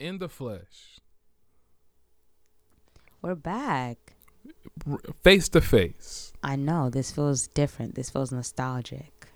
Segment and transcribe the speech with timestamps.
[0.00, 0.98] in the flesh,
[3.22, 4.14] We're back.
[5.22, 6.32] face to face.
[6.42, 7.94] I know this feels different.
[7.94, 9.28] This feels nostalgic.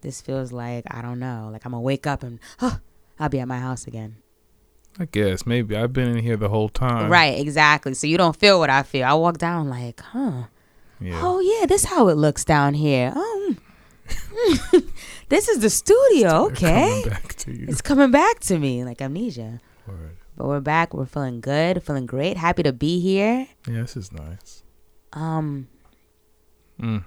[0.00, 1.48] This feels like I don't know.
[1.52, 2.76] Like I'm gonna wake up and huh,
[3.18, 4.16] I'll be at my house again.
[4.98, 7.10] I guess maybe I've been in here the whole time.
[7.10, 7.94] Right, exactly.
[7.94, 9.04] So you don't feel what I feel.
[9.04, 10.44] I walk down like, huh?
[11.00, 11.20] Yeah.
[11.20, 13.12] Oh yeah, this how it looks down here.
[13.16, 13.54] Oh,
[14.08, 14.88] mm.
[15.28, 16.46] this is the studio.
[16.46, 17.66] Okay, Coming back to you.
[17.68, 19.60] it's coming back to me like amnesia.
[19.86, 20.16] Word.
[20.36, 20.92] But we're back.
[20.94, 21.82] We're feeling good.
[21.82, 22.36] Feeling great.
[22.36, 23.46] Happy to be here.
[23.68, 24.62] Yeah, this is nice.
[25.12, 25.68] Um.
[26.80, 27.04] Mm.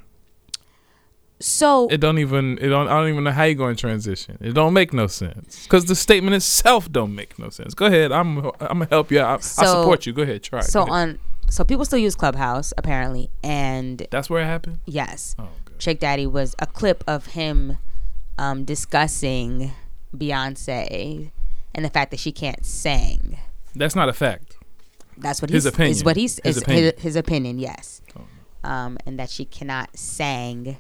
[1.39, 2.58] So It don't even.
[2.59, 2.88] It don't.
[2.88, 4.38] I don't even know how you going to transition.
[4.41, 7.73] It don't make no sense because the statement itself don't make no sense.
[7.75, 8.11] Go ahead.
[8.11, 8.38] I'm.
[8.59, 9.20] I'm gonna help you.
[9.20, 10.13] I, I support you.
[10.13, 10.41] Go ahead.
[10.41, 10.61] Try.
[10.61, 10.91] so ahead.
[10.91, 11.20] on.
[11.49, 14.80] So people still use Clubhouse apparently, and That's where it happened.
[14.86, 15.47] yes, Oh.
[15.80, 17.77] Trick Daddy was a clip of him
[18.37, 19.71] um, discussing
[20.15, 21.31] Beyonce
[21.75, 23.37] and the fact that she can't sing.
[23.75, 24.57] That's not a fact.
[25.17, 25.91] That's what His he's, opinion.
[25.91, 26.83] is what he's His is opinion.
[26.95, 27.59] His, his opinion.
[27.59, 30.77] Yes, Oh, um, and that she cannot sing,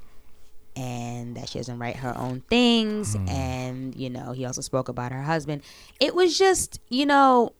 [0.75, 3.27] and that she doesn't write her own things, Hmm.
[3.29, 5.63] and you know he also spoke about her husband.
[5.99, 7.53] It was just you know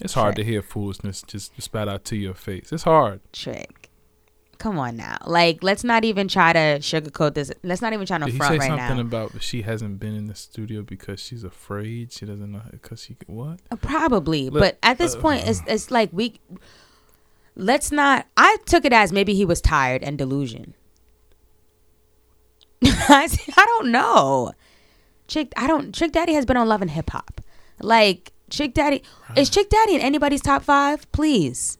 [0.00, 2.72] It's hard to hear foolishness just spat out to your face.
[2.72, 3.20] It's hard.
[3.32, 3.79] trick.
[4.60, 7.50] Come on now, like let's not even try to sugarcoat this.
[7.62, 9.00] Let's not even try to Did he front say right something now.
[9.00, 12.12] about she hasn't been in the studio because she's afraid?
[12.12, 13.60] She doesn't know because she what?
[13.70, 16.40] Uh, Probably, Let- but at this uh, point, it's it's like we.
[17.56, 18.26] Let's not.
[18.36, 20.74] I took it as maybe he was tired and delusion.
[22.84, 24.52] I I don't know.
[25.26, 25.94] Chick, I don't.
[25.94, 27.40] Chick Daddy has been on Love and Hip Hop.
[27.80, 29.02] Like Chick Daddy
[29.36, 31.10] is Chick Daddy in anybody's top five?
[31.12, 31.78] Please,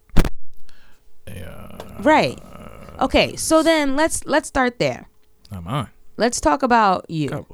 [1.27, 2.39] Yeah, right?
[3.01, 5.09] Okay, so then let's let's start there.
[5.51, 5.89] not mine.
[6.17, 7.47] Let's talk about you.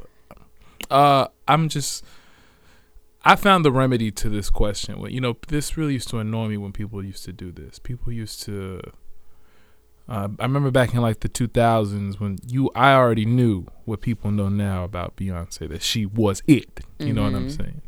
[0.90, 2.04] Uh, I'm just.
[3.24, 5.00] I found the remedy to this question.
[5.00, 7.78] Well, You know, this really used to annoy me when people used to do this.
[7.78, 8.80] People used to.
[10.08, 14.30] Uh, I remember back in like the 2000s when you, I already knew what people
[14.30, 16.80] know now about Beyonce that she was it.
[17.00, 17.56] You know what I'm Mhm.
[17.56, 17.82] saying?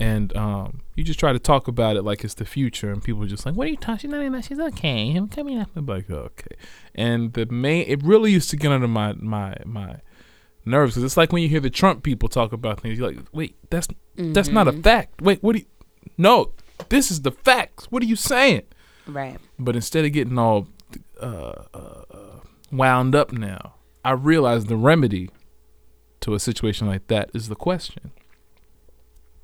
[0.00, 3.22] And um, you just try to talk about it like it's the future, and people
[3.24, 3.98] are just like, "What are you talking?
[3.98, 4.40] She's not even.
[4.42, 5.14] She's okay.
[5.16, 6.54] I'm coming up." I'm like, okay.
[6.94, 9.96] And the main, it really used to get under my my my
[10.64, 13.18] nerves because it's like when you hear the Trump people talk about things, you're like,
[13.32, 14.82] "Wait, that's that's not a Mhm.
[14.84, 15.20] fact.
[15.20, 15.66] Wait, what do you?
[16.16, 16.52] No,
[16.90, 17.86] this is the facts.
[17.90, 18.62] What are you saying?"
[19.06, 19.38] right.
[19.58, 20.68] But instead of getting all
[21.20, 21.26] uh,
[21.74, 25.30] uh, uh, wound up now, I realize the remedy
[26.20, 28.12] to a situation like that is the question: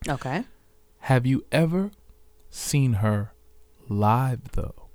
[0.09, 0.45] Okay.
[1.01, 1.91] Have you ever
[2.51, 3.33] seen her
[3.89, 4.89] live though?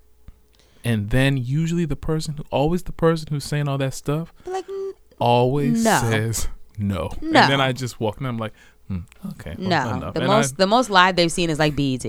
[0.83, 4.67] And then usually the person, who, always the person who's saying all that stuff, Like
[4.69, 5.99] n- always No.
[6.01, 7.09] says no.
[7.21, 7.39] No.
[7.41, 8.53] And then I just walk and I'm like,
[8.87, 8.99] hmm,
[9.31, 10.11] okay, well, no.
[10.11, 12.05] The And I- most the most live they've seen is like BET.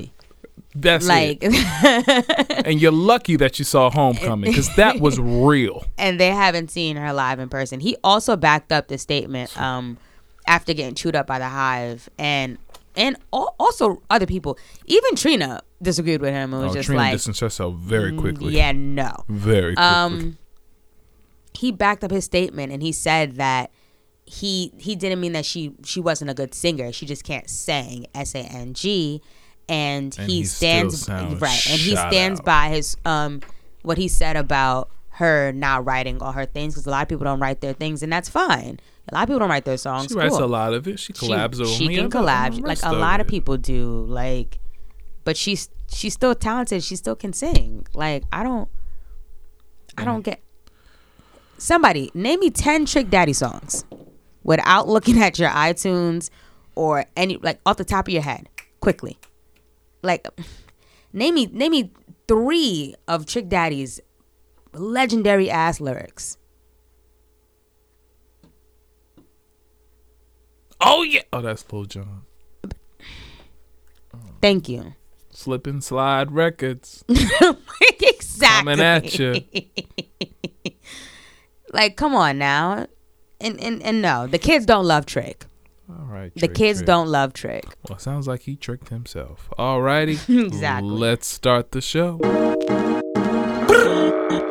[0.74, 1.42] that's like.
[2.64, 5.84] And you're lucky that you saw Homecoming because that was real.
[5.98, 7.80] and they haven't seen her live in person.
[7.80, 9.98] He also backed up the statement um,
[10.46, 12.58] after getting chewed up by the hive, and
[12.96, 16.52] and also other people, even Trina disagreed with him.
[16.52, 18.54] It was Oh, just Trina like, distanced herself very mm, quickly.
[18.54, 19.24] yeah, no.
[19.28, 19.84] Very quickly.
[19.94, 20.38] Um,
[21.54, 23.70] he backed up his statement and he said that
[24.24, 26.92] he he didn't mean that she she wasn't a good singer.
[26.92, 28.06] She just can't sing.
[28.14, 29.20] S A N G.
[29.68, 32.44] And, he stands right, and he stands out.
[32.44, 33.40] by his um
[33.82, 37.24] what he said about her not writing all her things because a lot of people
[37.24, 38.80] don't write their things, and that's fine.
[39.10, 40.08] A lot of people don't write their songs.
[40.08, 40.44] she writes cool.
[40.44, 40.98] a lot of it.
[41.00, 42.60] She She- collabs with She can collab.
[42.66, 43.30] Like a lot of it.
[43.30, 44.04] people do.
[44.06, 44.58] Like,
[45.24, 46.82] but she's she's still talented.
[46.84, 47.86] She still can sing.
[47.94, 48.68] Like I don't,
[49.98, 50.40] I don't get.
[51.58, 53.84] Somebody name me ten Trick Daddy songs,
[54.42, 56.30] without looking at your iTunes
[56.74, 58.48] or any like off the top of your head,
[58.80, 59.18] quickly.
[60.02, 60.26] Like,
[61.12, 61.92] name me name me
[62.28, 64.00] three of Trick Daddy's
[64.72, 66.38] legendary ass lyrics.
[70.80, 71.22] Oh yeah.
[71.32, 72.22] Oh, that's Lil Jon.
[74.40, 74.94] Thank you.
[75.30, 77.04] Slip and slide records.
[77.08, 78.74] exactly.
[78.74, 79.34] Coming at ya.
[81.72, 82.86] like, come on now.
[83.40, 85.46] And, and and no, the kids don't love Trick.
[85.88, 86.32] All right.
[86.34, 86.86] The kids Trick.
[86.86, 87.64] don't love Trick.
[87.88, 89.48] Well, it sounds like he tricked himself.
[89.58, 90.18] All righty.
[90.28, 90.90] Exactly.
[90.90, 92.18] Let's start the show.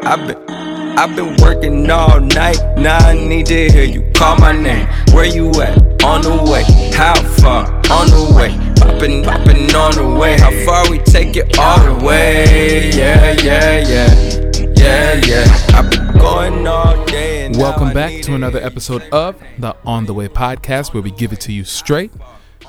[0.04, 2.58] I've been, I've been working all night.
[2.78, 4.88] Now I need to hear you call my name.
[5.14, 5.89] Where you at?
[6.04, 6.64] On the way.
[6.94, 7.66] How far?
[7.92, 8.50] On the way.
[8.80, 10.40] Poppin', poppin' on the way.
[10.40, 12.90] How far we take it all the way?
[12.92, 14.52] Yeah, yeah, yeah.
[14.76, 15.78] Yeah, yeah.
[15.78, 20.14] I've been going all day and Welcome back to another episode of the On the
[20.14, 22.12] Way podcast, where we give it to you straight.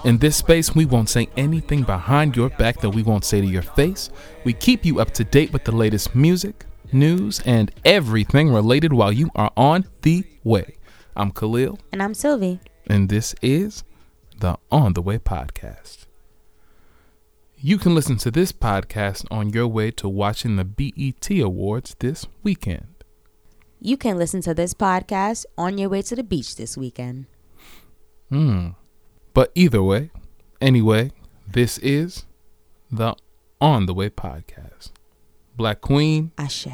[0.04, 3.46] In this space, we won't say anything behind your back that we won't say to
[3.46, 4.10] your face.
[4.44, 9.12] We keep you up to date with the latest music, news, and everything related while
[9.12, 10.74] you are on the way.
[11.16, 12.60] I'm Khalil, And I'm Sylvie.
[12.90, 13.84] And this is
[14.40, 16.06] the On the Way podcast.
[17.56, 22.26] You can listen to this podcast on your way to watching the BET Awards this
[22.42, 23.04] weekend.
[23.80, 27.26] You can listen to this podcast on your way to the beach this weekend.
[28.28, 28.70] Hmm.
[29.34, 30.10] But either way,
[30.60, 31.12] anyway,
[31.46, 32.26] this is
[32.90, 33.14] the
[33.60, 34.90] On the Way podcast.
[35.56, 36.66] Black Queen, Ashe.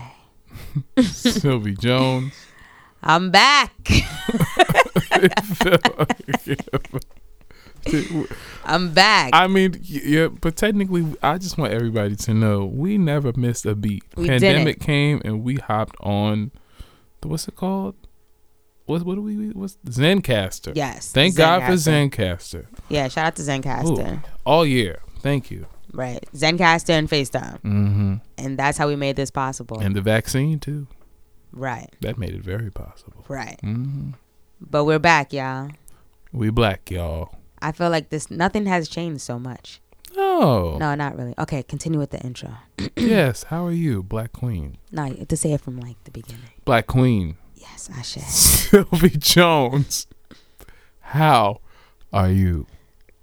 [0.99, 2.33] Sylvie Jones.
[3.03, 3.75] I'm back.
[8.65, 9.31] I'm back.
[9.33, 13.75] I mean, yeah, but technically, I just want everybody to know we never missed a
[13.75, 14.03] beat.
[14.17, 16.51] We Pandemic came and we hopped on.
[17.21, 17.95] The, what's it called?
[18.87, 19.51] What what do we?
[19.51, 20.73] What's Zencastr?
[20.75, 21.13] yes.
[21.13, 22.11] Thank God for Zencastr.
[22.11, 22.67] Zencastr.
[22.89, 24.17] Yeah, shout out to Zencastr.
[24.17, 25.01] Ooh, all year.
[25.21, 25.67] Thank you.
[25.93, 26.25] Right.
[26.35, 27.61] Zencastr and FaceTime.
[27.63, 28.15] Mm-hmm.
[28.39, 29.81] And that's how we made this possible.
[29.81, 30.87] And the vaccine too.
[31.53, 31.89] right.
[32.01, 33.25] That made it very possible.
[33.29, 33.59] Right.
[33.65, 34.11] Mm-hmm.
[34.61, 35.71] But we're back, y'all.
[36.33, 37.35] We black, y'all.
[37.61, 39.81] I feel like this nothing has changed so much.
[40.17, 40.77] Oh.
[40.81, 41.35] No, not really.
[41.39, 42.55] Okay, continue with the intro.
[42.97, 43.45] yes.
[43.45, 44.79] How are you, Black Queen?
[44.91, 46.51] No, you have to say it from like the beginning.
[46.65, 47.37] Black Queen.
[47.55, 48.15] Yes, Ashe.
[48.27, 50.07] Sylvie Jones.
[51.01, 51.61] How
[52.13, 52.67] are you?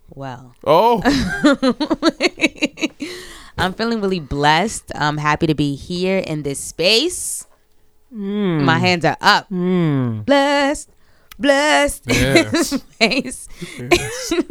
[0.09, 1.01] Well, Oh.
[3.57, 4.91] I'm feeling really blessed.
[4.95, 7.47] I'm happy to be here in this space.
[8.09, 8.63] Hmm.
[8.63, 9.47] My hands are up.
[9.49, 10.89] Blessed,
[11.39, 12.51] blessed in Yes.
[12.51, 13.47] this space.
[13.79, 14.33] Yes.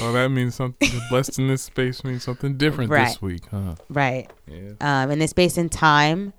[0.00, 0.88] Oh, that means something.
[1.10, 3.08] Blessed in this space means something different Right.
[3.08, 3.74] this week, huh?
[3.90, 4.30] Right.
[4.48, 4.70] Yeah.
[4.80, 6.32] Um, in this space and time.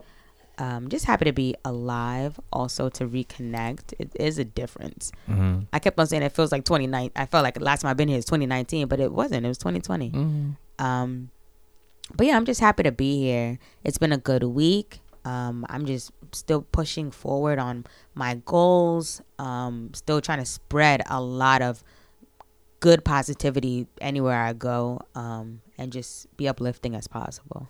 [0.57, 2.39] Um, just happy to be alive.
[2.51, 3.93] Also to reconnect.
[3.99, 5.11] It is a difference.
[5.29, 5.59] Mm-hmm.
[5.71, 7.11] I kept on saying it feels like 29.
[7.15, 9.45] I felt like the last time I've been here is 2019, but it wasn't.
[9.45, 10.09] It was 2020.
[10.09, 10.83] Mm-hmm.
[10.83, 11.29] Um,
[12.15, 13.59] but yeah, I'm just happy to be here.
[13.83, 14.99] It's been a good week.
[15.25, 19.21] Um, I'm just still pushing forward on my goals.
[19.39, 21.83] Um, still trying to spread a lot of
[22.79, 24.99] good positivity anywhere I go.
[25.15, 27.69] Um, and just be uplifting as possible.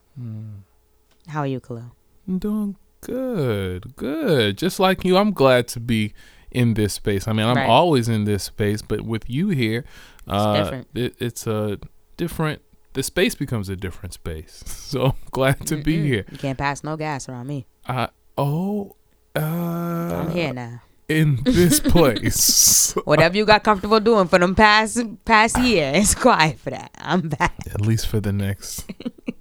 [1.27, 1.95] How are you, Khalil?
[2.27, 4.57] I'm doing good, good.
[4.57, 6.13] Just like you, I'm glad to be
[6.51, 7.27] in this space.
[7.27, 7.69] I mean, I'm Right.
[7.69, 9.85] always in this space, but with you here,
[10.27, 10.87] uh, different.
[10.93, 11.79] It, it's a
[12.17, 12.61] different.
[12.93, 14.63] The space becomes a different space.
[14.93, 16.05] So I'm glad to be Mm-mm.
[16.05, 16.25] here.
[16.31, 17.65] You can't pass no gas around me.
[17.87, 18.95] I oh,
[19.35, 20.81] uh, I'm here now.
[21.09, 22.93] in this place.
[23.05, 26.91] Whatever you got comfortable doing for them past past year, it's quiet for that.
[26.99, 27.55] I'm back.
[27.73, 28.85] At least for the next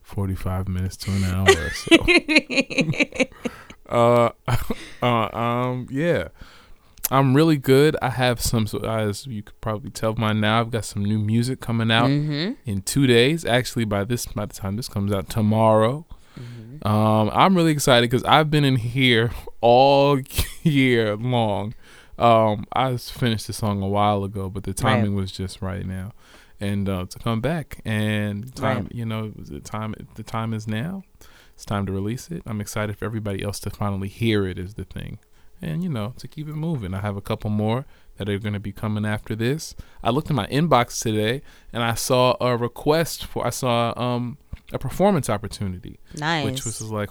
[0.00, 1.96] 45 minutes to an hour or so.
[3.90, 4.30] uh,
[5.02, 6.28] uh, um, yeah.
[7.12, 7.96] I'm really good.
[8.02, 11.60] I have some, as you could probably tell by now, I've got some new music
[11.60, 12.52] coming out mm-hmm.
[12.64, 13.44] in two days.
[13.44, 16.06] Actually, by this, by the time this comes out tomorrow,
[16.40, 16.88] Mm-hmm.
[16.88, 19.30] um, I'm really excited because I've been in here
[19.60, 20.18] all
[20.62, 21.74] year long.
[22.18, 24.76] Um, I finished the song a while ago, but the Right.
[24.94, 26.12] timing was just right now,
[26.58, 28.94] and uh, to come back and time, Right.
[28.94, 31.02] you know, the time, the time is now.
[31.54, 32.42] It's time to release it.
[32.46, 34.58] I'm excited for everybody else to finally hear it.
[34.58, 35.18] Is the thing,
[35.62, 36.92] and you know, to keep it moving.
[36.92, 37.86] I have a couple more
[38.16, 39.74] that are going to be coming after this.
[40.02, 41.40] I looked in my inbox today
[41.72, 43.46] and I saw a request for.
[43.46, 44.38] I saw um
[44.72, 46.44] a performance opportunity Nice.
[46.46, 47.10] which was like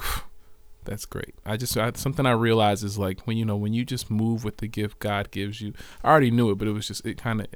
[0.83, 3.85] that's great i just I, something i realized is like when you know when you
[3.85, 6.87] just move with the gift god gives you i already knew it but it was
[6.87, 7.47] just it kind of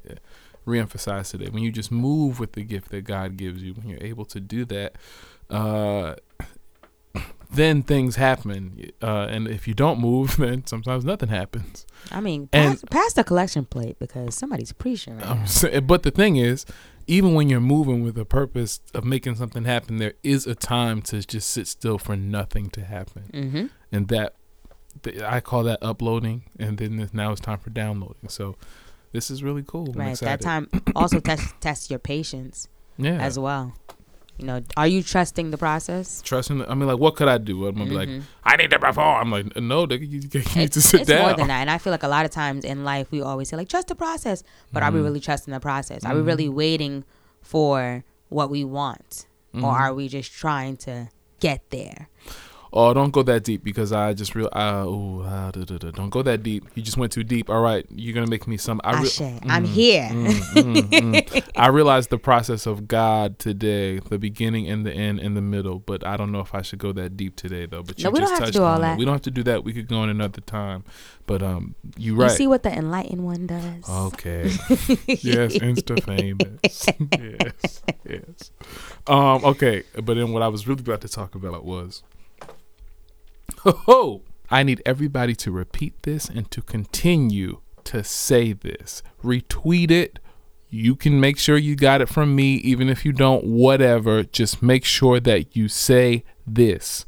[0.67, 4.03] reemphasized today when you just move with the gift that god gives you when you're
[4.03, 4.95] able to do that
[5.49, 6.13] uh
[7.55, 12.49] then things happen uh and if you don't move then sometimes nothing happens I mean,
[12.53, 15.45] And- pass, pass the collection plate because somebody's preaching right I'm now.
[15.45, 16.65] sa- but the thing is,
[17.07, 21.01] even when you're moving with a purpose of making something happen, there is a time
[21.09, 23.65] to just sit still for nothing to happen, Mm-hmm.
[23.91, 24.35] and that
[25.01, 28.29] th- I call that uploading, and then this- now it's time for downloading.
[28.29, 28.55] So
[29.11, 29.87] this is really cool.
[29.93, 30.15] Right.
[30.19, 32.67] That time also test test your patience
[32.99, 33.17] yeah.
[33.19, 33.73] as well.
[34.37, 36.21] You know, are you trusting the process?
[36.21, 36.61] Trusting.
[36.65, 37.67] I mean, like, what could I do?
[37.67, 38.23] I'm gonna be like, Mhm.
[38.43, 39.21] I need to perform.
[39.21, 41.21] I'm like, no, nigga, you, you need It's, to sit it's down.
[41.27, 43.47] more than that, and I feel like a lot of times in life we always
[43.49, 45.03] say like trust the process, but are we Mhm.
[45.05, 46.03] really trusting the process?
[46.03, 46.25] Are we Mhm.
[46.27, 47.05] really waiting
[47.41, 51.07] for what we want, or are we just trying to
[51.39, 52.09] get there?
[52.77, 54.49] Oh, don't go that deep because I just real.
[54.51, 55.91] Uh, ooh, uh, da, da, da.
[55.91, 56.65] Don't go that deep.
[56.75, 57.49] You just went too deep.
[57.49, 58.81] All right, you're gonna make me some.
[58.83, 60.09] I re- Ashe, I'm here.
[60.11, 60.27] Mm,
[60.81, 61.49] mm, mm.
[61.55, 65.79] I realized the process of God today, the beginning and the end and the middle,
[65.79, 67.81] but I don't know if I should go that deep today though.
[67.81, 68.81] But you No, we don't just have to do all it.
[68.81, 68.97] that.
[68.97, 69.63] We don't have to do that.
[69.63, 70.83] We could go in another time.
[71.27, 72.31] But um, you You right.
[72.31, 73.89] see what the enlightened one does?
[73.89, 74.43] Okay.
[75.07, 76.85] yes, insta famous.
[77.19, 78.51] yes, yes.
[79.07, 79.45] Um.
[79.45, 82.03] Okay, but then what I was really about to talk about was,
[83.65, 89.01] oh, I need everybody to repeat this and to continue to say this.
[89.23, 90.19] Retweet it.
[90.69, 93.45] You can make sure you got it from me, even if you don't.
[93.45, 94.23] Whatever.
[94.23, 97.05] Just make sure that you say this.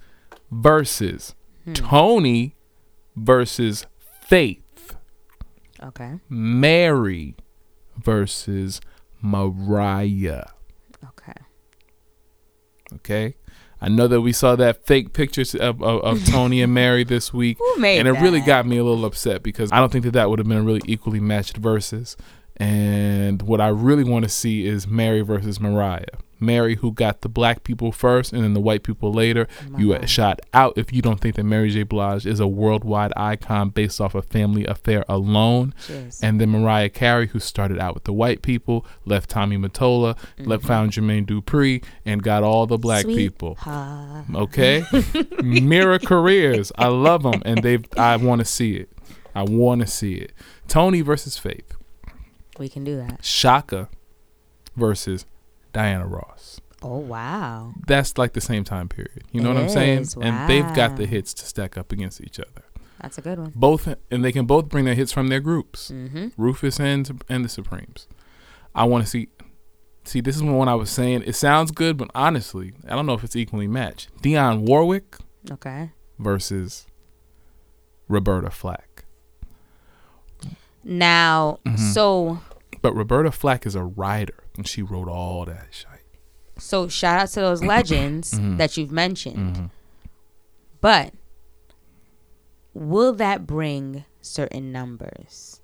[0.52, 1.36] Versus
[1.66, 1.74] hmm.
[1.74, 2.56] Toni
[3.16, 4.96] versus Faith.
[5.82, 6.20] Okay.
[6.30, 7.36] Mary
[7.98, 8.82] versus
[9.22, 10.46] Mariah.
[11.04, 11.42] Okay.
[12.94, 13.36] Okay.
[13.80, 17.34] I know that we saw that fake pictures of, of, of Toni and Mary this
[17.34, 17.58] week.
[18.00, 20.40] And it really got me a little upset because I don't think that that would
[20.40, 22.18] have been a really equally matched versus.
[22.58, 26.06] And what I really want to see is Mary versus Mariah.
[26.40, 29.48] Mary, who got the black people first and then the white people later.
[29.78, 31.84] You are shot out if you don't think that Mary J.
[31.84, 35.74] Blige is a worldwide icon based off a family affair alone.
[35.86, 36.22] Cheers.
[36.22, 40.64] And then Mariah Carey, who started out with the white people, left Tommy Mottola, left
[40.64, 40.68] mm-hmm.
[40.68, 43.56] found Jermaine Dupri, and got all the black Sweet people.
[43.56, 44.26] Ha.
[44.36, 44.84] Okay,
[45.44, 46.72] mirror careers.
[46.78, 47.80] I love them, and they.
[47.98, 48.92] I want to see it.
[49.34, 50.34] I want to see it.
[50.68, 51.77] Toni versus Faith.
[52.60, 53.22] We can do that.
[53.22, 53.90] Chaka
[54.76, 55.26] versus
[55.74, 56.60] Diana Ross.
[56.82, 57.74] Oh wow.
[57.88, 59.24] That's like the same time period.
[59.32, 60.00] You know It what I'm saying?
[60.00, 62.64] is, And they've got the hits to stack up against each other.
[63.02, 63.52] That's a good one.
[63.56, 65.92] Both, and they can both bring their hits from their groups.
[65.92, 66.30] Mm-hmm.
[66.38, 68.08] Rufus and and the Supremes.
[68.76, 69.30] I want to see.
[70.04, 71.24] See, this is one I was saying.
[71.26, 74.10] It sounds good, but honestly, I don't know if it's equally matched.
[74.22, 75.18] Dionne Warwick
[75.52, 75.92] Okay.
[76.18, 76.88] versus
[78.08, 79.04] Roberta Flack.
[80.84, 81.78] Now, Mhm.
[81.94, 82.40] so
[82.82, 85.88] But Roberta Flack is a writer, and she wrote all that shit.
[86.60, 88.58] so shout out to those legends Mhm.
[88.58, 89.56] that you've mentioned.
[89.56, 89.70] Mhm.
[90.82, 91.14] But
[92.74, 95.62] will that bring certain numbers?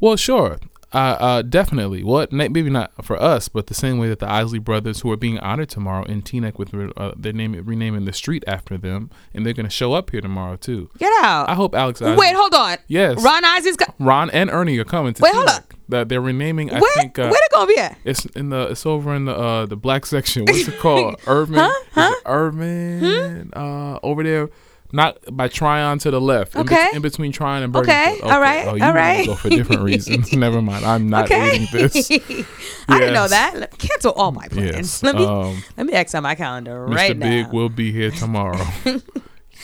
[0.00, 0.58] Well, sure.
[0.94, 2.04] Uh, uh, definitely.
[2.04, 2.32] What?
[2.32, 5.38] Maybe not for us, but the same way that the Isley brothers, who are being
[5.40, 9.52] honored tomorrow in Teaneck with uh, they're naming renaming the street after them, and they're
[9.52, 10.90] going to show up here tomorrow too.
[10.98, 11.48] Get out.
[11.50, 12.00] I hope Alex.
[12.00, 12.78] Isley, Wait, hold on.
[12.86, 13.22] Yes.
[13.24, 13.94] Ron Isley's got.
[13.98, 15.56] Ron and Ernie are coming to Wait, hold Teaneck.
[15.56, 15.74] up.
[15.88, 16.72] That they're renaming.
[16.72, 17.98] I Where, think uh, where they gonna be at?
[18.04, 20.44] it's in the it's over in the uh the black section.
[20.46, 21.16] What's it called?
[21.26, 21.56] Urban.
[21.56, 21.72] Huh?
[21.92, 22.10] Huh?
[22.16, 23.50] it Urban.
[23.54, 24.48] Uh, over there.
[24.94, 26.54] Not by Tryon to the left.
[26.54, 26.96] In, bet- Okay.
[26.96, 28.22] in between Tryon and Okay, Burgess.
[28.30, 29.26] all right, Oh, you all.
[29.26, 30.32] Go for different reasons.
[30.36, 30.84] Never mind.
[30.84, 31.50] I'm not okay.
[31.50, 32.10] reading this.
[32.88, 33.56] I didn't know that.
[33.56, 34.70] Let- Cancel all my plans.
[34.76, 35.02] Yes.
[35.02, 36.94] Let me um, let me X on my calendar Mr.
[36.94, 37.52] right Big now.
[37.52, 38.64] will be here tomorrow.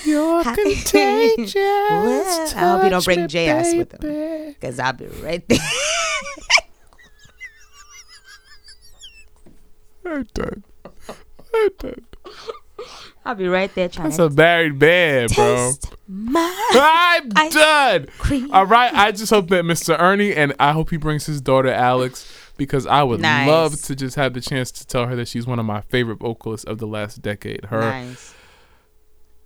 [0.04, 1.54] You're contagious.
[1.54, 4.54] Well, I hope you don't bring JS with him.
[4.60, 5.58] Cause I'll be right there.
[10.06, 10.64] I'm done.
[11.54, 12.06] I'm done.
[13.24, 15.72] I'll be right there trying That's to a married man, bro.
[16.08, 18.06] my I'm ice done.
[18.18, 18.50] cream.
[18.52, 18.92] All right.
[18.94, 19.98] I just hope that Mr.
[20.00, 23.46] Ernie and I hope he brings his daughter Alex because I would Nice.
[23.46, 26.18] love to just have the chance to tell her that she's one of my favorite
[26.18, 27.66] vocalists of the last decade.
[27.66, 28.34] Her, Nice.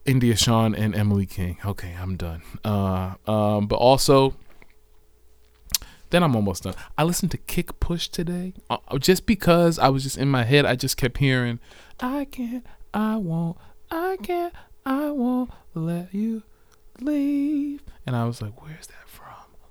[0.07, 1.57] India Shawn, and Emily King.
[1.65, 2.43] Okay, I'm done.
[2.65, 4.35] Uh, um, but also,
[6.11, 6.75] then I'm almost done.
[6.99, 10.65] I listened to Kick Push today uh, just because I was just in my head.
[10.67, 11.59] I just kept hearing,
[12.01, 12.65] "I can't,
[12.95, 13.59] I won't,
[13.91, 14.55] I can't,
[14.87, 16.43] I won't let you
[17.01, 19.25] leave," and I was like, "Where's that from?"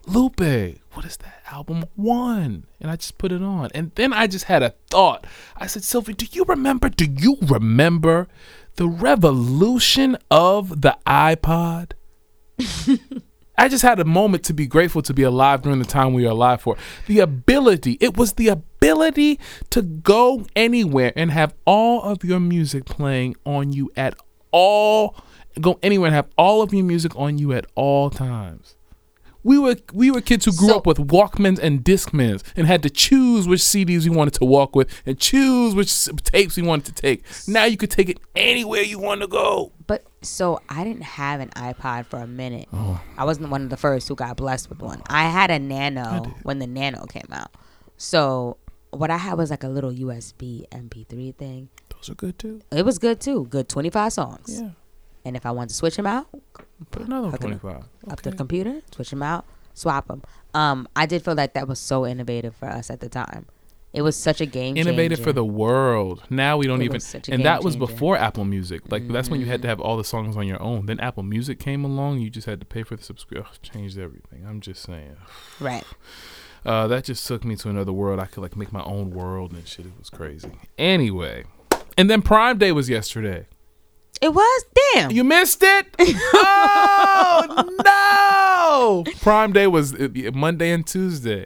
[0.05, 1.85] Lupe, what is that album?
[1.95, 5.25] One, and I just put it on, and then I just had a thought.
[5.55, 6.89] I said, "Sylvie, do you remember?
[6.89, 8.27] Do you remember?"
[8.75, 11.91] the revolution of the iPod.
[13.57, 16.25] I just had a moment to be grateful to be alive during the time we
[16.25, 16.75] are alive for.
[17.07, 22.85] The ability, it was the ability to go anywhere and have all of your music
[22.85, 24.15] playing on you at
[24.51, 25.15] all
[25.61, 28.75] go anywhere and have all of your music on you at all times.
[29.43, 32.81] We were we were kids who grew So- up with Walkmans and Discmans and had
[32.83, 36.95] to choose which CDs we wanted to walk with and choose which tapes we wanted
[36.95, 37.23] to take.
[37.47, 39.72] Now you could take it anywhere you want to go.
[40.25, 42.67] So I didn't have an iPod for a minute.
[42.73, 42.99] Oh.
[43.17, 45.01] I wasn't one of the first who got blessed with one.
[45.07, 47.51] I had a Nano when the Nano came out.
[47.97, 48.57] So
[48.91, 51.69] what I had was like a little USB MP3 thing.
[51.89, 52.61] Those are good too.
[52.71, 53.45] It was good too.
[53.49, 54.61] Good 25 songs.
[54.61, 54.69] Yeah.
[55.25, 56.27] And if I wanted to switch them out,
[56.91, 57.37] Put another Okay.
[57.37, 57.83] 25.
[58.09, 60.21] up the computer, switch them out, swap them.
[60.53, 63.45] Um, I did feel like that was so innovative for us at the time.
[63.93, 65.23] It was such a game innovative changer.
[65.29, 66.23] for the world.
[66.29, 67.87] Now we don't It even, was such a and that was changer.
[67.87, 68.81] before Apple Music.
[68.91, 69.69] Like that's when you had to Mm-hmm.
[69.69, 70.87] have all the songs on your own.
[70.87, 72.19] Then Apple Music came along.
[72.19, 73.45] You just had to pay for the subscription.
[73.61, 74.45] Changed everything.
[74.47, 75.15] I'm just saying.
[75.59, 75.83] right.
[76.65, 78.19] Uh, that just took me to another world.
[78.19, 79.85] I could like make my own world and shit.
[79.85, 80.49] It was crazy.
[80.77, 81.43] Anyway,
[81.97, 83.45] and then Prime Day was yesterday.
[84.21, 85.11] It was damn.
[85.11, 85.87] You missed it.
[85.99, 87.43] oh
[89.05, 89.11] no!
[89.21, 91.45] Prime Day was uh, Monday and Tuesday.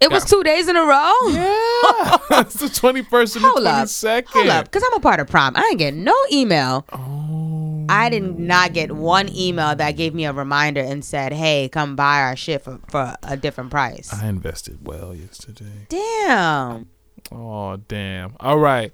[0.00, 1.12] It was two days in a row.
[1.28, 3.88] Yeah, it's the twenty first and the Hold twenty up.
[3.88, 4.32] second.
[4.32, 5.54] Hold up, because I'm a part of prom.
[5.56, 6.84] I didn't get no email.
[6.92, 11.68] Oh, I did not get one email that gave me a reminder and said, "Hey,
[11.68, 15.86] come buy our shit for, for a different price." I invested well yesterday.
[15.88, 16.88] Damn.
[17.32, 18.36] Oh damn!
[18.40, 18.92] All right,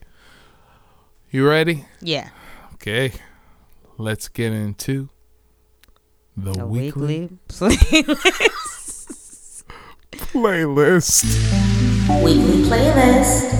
[1.30, 1.84] you ready?
[2.00, 2.28] Yeah.
[2.74, 3.12] Okay,
[3.98, 5.08] let's get into
[6.36, 7.30] the, The weekly,
[7.60, 7.76] weekly.
[10.12, 11.24] playlist.
[12.22, 13.50] Weekly playlist.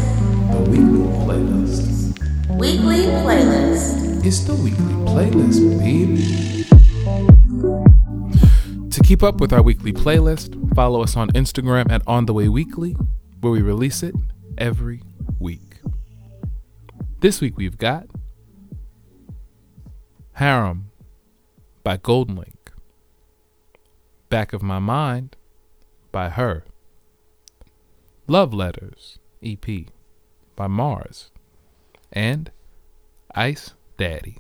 [0.53, 2.59] The weekly playlist.
[2.59, 4.25] Weekly playlist.
[4.25, 6.65] It's the weekly playlist, baby.
[8.91, 12.49] To keep up with our weekly playlist, follow us on Instagram at On The Way
[12.49, 12.97] Weekly,
[13.41, 14.15] where we release it
[14.59, 15.03] every
[15.39, 15.81] week.
[17.21, 18.07] This week we've got
[20.33, 20.91] Haram
[21.83, 22.73] by Golden Link,
[24.29, 25.37] Back of My Mind
[26.13, 26.65] by Her,
[28.27, 29.65] Love Letters EP
[30.55, 31.31] by Mars,
[32.13, 32.51] and
[33.35, 34.37] Ice Daddy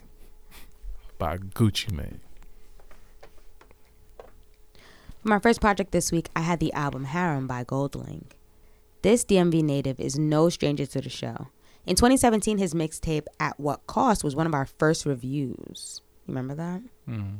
[1.18, 2.20] by Gucci Mane.
[5.22, 8.32] For my first project this week, I had the album Haram by Goldlink.
[9.02, 11.48] This DMV native is no stranger to the show.
[11.86, 16.00] In 2017, his mixtape At What Cost was one of our first reviews.
[16.26, 16.82] You remember that?
[17.08, 17.36] Mm-hmm.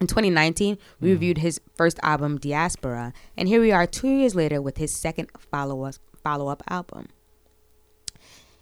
[0.00, 1.12] In 2019, we mm.
[1.12, 5.28] reviewed his first album Diaspora, and here we are two years later with his second
[5.38, 5.90] follow
[6.24, 7.08] follow up album.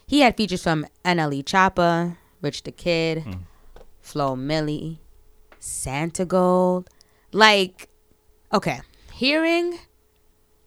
[0.07, 3.41] He had features from NLE Choppa, Rich the Kid, mm.
[4.01, 4.99] Flo Milli,
[5.61, 6.91] Santa Gold.
[7.31, 7.89] Like,
[8.53, 8.81] okay,
[9.13, 9.79] hearing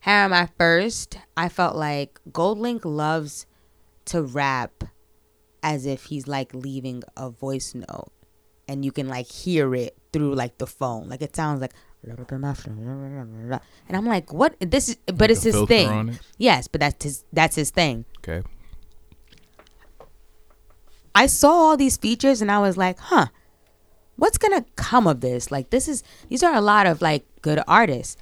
[0.02, 3.46] Haram at first, I felt like Goldlink loves
[4.06, 4.86] to rap
[5.62, 8.12] as if he's like leaving a voice note
[8.68, 11.10] and you can like hear it through like the phone.
[11.10, 16.10] Like it sounds like and I'm like, what this is but it's his thing.
[16.10, 16.20] it?
[16.38, 18.06] Yes, but that's his that's his thing.
[18.20, 18.42] Okay.
[21.14, 23.28] I saw all these features and I was like, huh,
[24.16, 25.52] what's gonna come of this?
[25.52, 28.18] Like this is these are a lot of like good artists.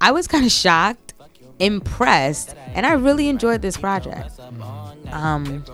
[0.00, 1.14] I was kind of shocked,
[1.58, 4.38] impressed, and I really enjoyed this project.
[5.10, 5.64] Um,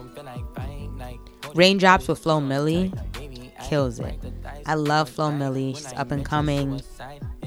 [1.54, 2.92] Raindrops with Flo Milli
[3.60, 4.18] kills it.
[4.66, 5.76] I love Flo Milli.
[5.76, 6.80] She's up and coming.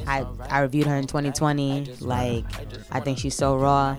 [0.08, 1.96] I I reviewed her in 2020.
[2.02, 2.46] Like
[2.92, 3.98] I think she's so raw.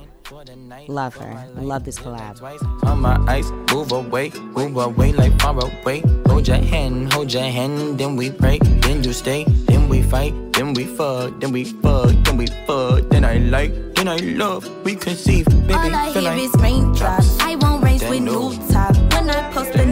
[0.89, 1.47] Love her.
[1.57, 2.41] Love this collab.
[2.85, 6.03] On my ice, move away, move away like far away.
[6.27, 10.33] Hold your hand, hold your hand, then we pray, then you stay, then we fight,
[10.55, 14.65] then we fuck, then we fuck, then we fuck, then I like, then I love,
[14.85, 17.39] we conceive, baby, All I hear like is raindrops.
[17.41, 18.51] I won't race with new.
[18.51, 18.97] new top.
[19.13, 19.92] When I post the new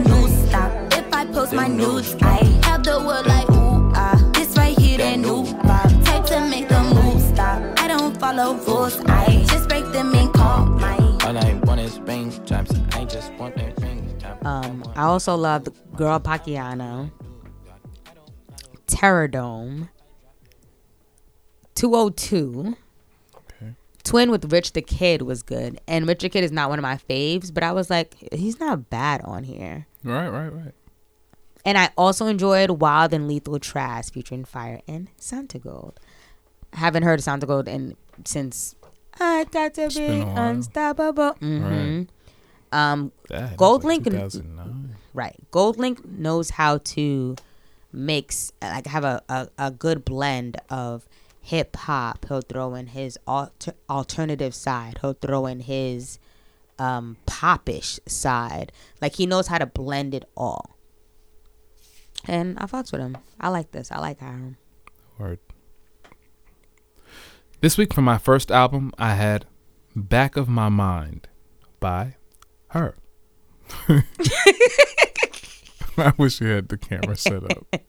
[1.51, 1.87] If I my That new.
[1.93, 4.31] nudes, I have the world like ooh ah.
[4.33, 5.53] This right here, that That new new.
[5.61, 5.89] pop.
[6.05, 7.61] Type to make the move stop.
[7.79, 8.99] I don't follow rules.
[9.05, 10.97] I just break them and call my.
[11.25, 12.71] all I want is raindrops.
[12.93, 14.45] I just want that raindrop.
[14.45, 17.11] Um, I also love Girl Pacquiano,
[18.87, 19.89] Terror Dome,
[21.75, 22.75] 202.
[23.35, 23.75] Okay.
[24.03, 25.79] Twin with Rich the Kid was good.
[25.87, 28.59] And Rich the Kid is not one of my faves, but I was like, he's
[28.59, 29.87] not bad on here.
[30.03, 30.73] Right, right, right.
[31.65, 35.93] And I also enjoyed Wild and Lethal Trash featuring Fire and Santigold.
[36.73, 37.95] I haven't heard of Santigold in
[38.25, 38.75] since
[39.19, 40.37] I got to be a while.
[40.49, 41.33] unstoppable.
[41.33, 42.03] hmm
[42.71, 44.95] Um, That Gold was like Link- 2009.
[45.13, 45.35] Right.
[45.51, 47.35] Goldlink knows how to
[47.91, 51.05] mix like have a, a, a good blend of
[51.41, 52.25] hip hop.
[52.29, 54.99] He'll throw in his alter, alternative side.
[55.01, 56.17] He'll throw in his
[56.79, 58.71] um popish side.
[59.01, 60.77] Like he knows how to blend it all.
[62.27, 63.17] And I fucks with him.
[63.39, 63.91] I like this.
[63.91, 64.57] I like Haram.
[65.17, 65.39] Word.
[67.61, 69.45] This week for my first album, I had
[69.95, 71.27] Back of My Mind
[71.79, 72.15] by
[72.69, 72.95] her.
[75.97, 77.65] I wish you had the camera set up.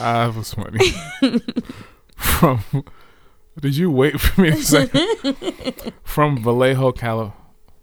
[0.00, 0.90] Ah, I was funny.
[2.16, 2.60] From
[3.60, 4.86] did you wait for me to say
[6.02, 7.32] from Vallejo, Cali?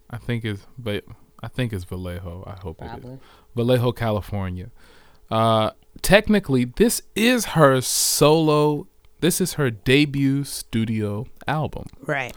[0.10, 1.06] I think is but
[1.42, 2.44] I think it's Vallejo.
[2.46, 3.20] I hope it is.
[3.56, 4.70] Vallejo, California.
[5.30, 8.88] Uh, technically, this is her solo.
[9.20, 11.86] This is her debut studio album.
[12.02, 12.34] Right.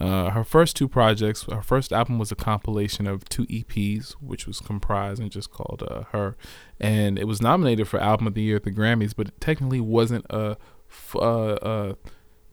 [0.00, 4.46] Uh, her first two projects, her first album was a compilation of two EPs, which
[4.46, 6.38] was comprised and just called uh, Her.
[6.80, 9.80] And it was nominated for Album of the Year at the Grammys, but it technically
[9.80, 10.56] wasn't a,
[10.88, 11.96] f- uh, a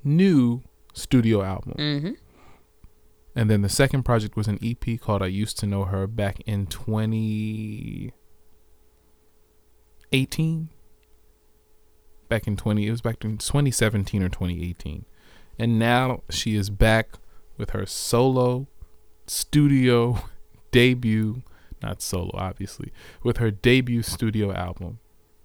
[0.04, 0.62] new
[0.94, 1.76] studio album.
[1.78, 2.12] Mm-hmm.
[3.34, 6.42] And then the second project was an EP called I Used to Know Her back
[6.46, 6.66] in
[10.12, 10.70] 2018.
[12.30, 15.06] Back in 20, it was back in 2017 or 2018.
[15.58, 17.14] And now she is back
[17.58, 18.68] with her solo
[19.26, 20.24] studio
[20.72, 21.42] debut,
[21.82, 22.92] not solo, obviously,
[23.24, 25.00] with her debut studio album,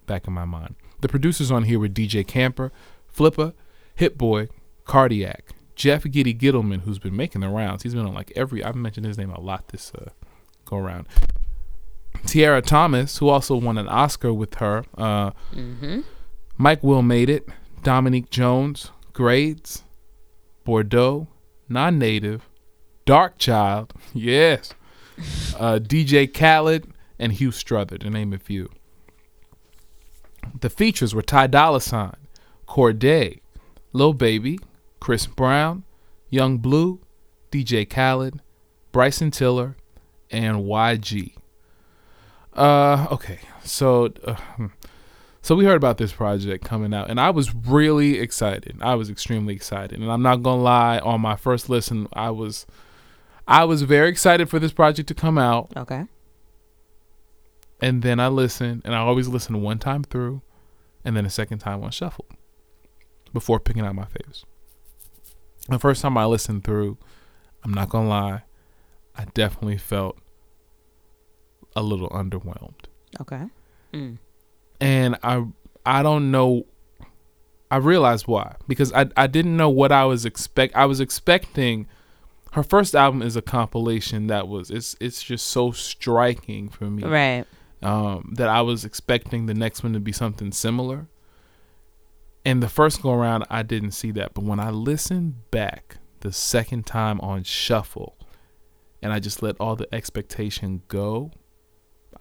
[0.06, 0.74] Back in My Mind.
[1.00, 2.72] The producers on here were DJ Camper,
[3.06, 3.54] Flipper,
[3.94, 4.48] Hit Boy,
[4.84, 7.82] Cardiak, Jeff Gitty Gitelman, who's been making the rounds.
[7.84, 10.10] He's been on like every, I've mentioned his name a lot this uh,
[10.64, 11.06] go around.
[12.26, 14.84] Tiara Thomas, who also won an Oscar with her.
[14.96, 16.00] Uh, Mm-hmm.
[16.58, 17.48] Mike Will made it.
[17.82, 19.82] Dominique Jones, Grades,
[20.64, 21.26] Bordeaux,
[21.68, 22.48] Non Native,
[23.06, 24.72] Darkchild, yes,
[25.58, 26.86] uh, DJ Khaled,
[27.18, 28.70] and Hugh Struther, to name a few.
[30.60, 32.14] The features were Ty Dolla Sign,
[32.68, 33.40] Cordae,
[33.92, 34.60] Lil Baby,
[35.00, 35.82] Chris Brown,
[36.30, 37.00] Yung Bleu,
[37.50, 38.40] DJ Khaled,
[38.92, 39.76] Bryson Tiller,
[40.30, 41.34] and YG.
[42.54, 44.66] Uh, okay, so uh, hmm.
[45.40, 48.76] so we heard about this project coming out, and I was really excited.
[48.80, 50.98] I was extremely excited, and I'm not gonna lie.
[50.98, 52.66] On my first listen, I was,
[53.48, 56.04] I was very excited for this project to come out, Okay.
[57.80, 60.42] and then I listened, and I always listen one time through,
[61.04, 62.26] and then a second time on shuffle,
[63.32, 64.44] before picking out my faves.
[65.68, 66.98] The first time I listened through,
[67.64, 68.42] I'm not gonna lie,
[69.16, 70.18] I definitely felt
[71.76, 72.84] a little underwhelmed.
[73.20, 73.44] Okay.
[73.92, 74.18] Mm.
[74.80, 75.44] and I
[75.84, 76.66] I don't know.
[77.70, 80.74] I realized why because I I didn't know what I was expect.
[80.76, 81.86] I was expecting.
[82.52, 87.02] Her first album is a compilation that was it's it's just so striking for me
[87.02, 87.46] Right.
[87.82, 91.08] um, that I was expecting the next one to be something similar.
[92.44, 94.34] And the first go around, I didn't see that.
[94.34, 98.16] But when I listened back the second time on shuffle,
[99.00, 101.30] and I just let all the expectation go,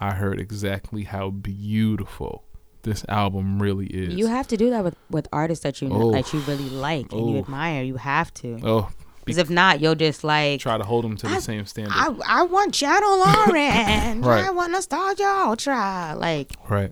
[0.02, 2.44] I heard exactly how beautiful
[2.84, 4.16] this album really is.
[4.16, 6.12] You have to do that with with artists that you know, Oh.
[6.12, 7.40] that you really like and you Oh.
[7.40, 7.84] admire.
[7.84, 8.60] You have to.
[8.64, 8.90] oh,
[9.24, 11.94] Because if not, you'll just like try to hold them to the same standard.
[11.96, 14.26] I I want Channel Orange.
[14.26, 14.46] Right.
[14.46, 16.16] I want Nostalgia Ultra.
[16.18, 16.92] Like right.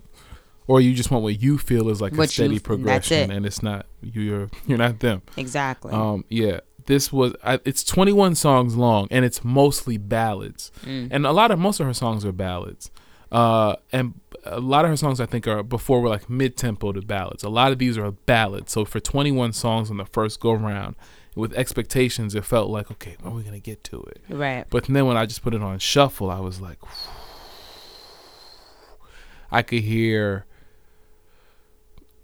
[0.68, 3.36] Or you just want what you feel is like a you- steady that's progression, it.
[3.36, 5.22] and it's not you're you're not them.
[5.36, 5.92] exactly.
[5.92, 11.08] Um, yeah, this was I, it's 21 songs long, and it's mostly ballads, Mm.
[11.10, 12.90] and a lot of most of her songs are ballads.
[13.32, 14.14] Uh, and
[14.44, 17.44] a lot of her songs I think are before were like mid tempo to ballads.
[17.44, 18.72] A lot of these are ballads.
[18.72, 20.96] So for 21 songs on the first go round,
[21.36, 24.20] with expectations, it felt like okay, when are we gonna get to it?
[24.28, 24.64] right.
[24.68, 26.78] But then when I just put it on shuffle, I was like,
[29.52, 30.46] I could hear.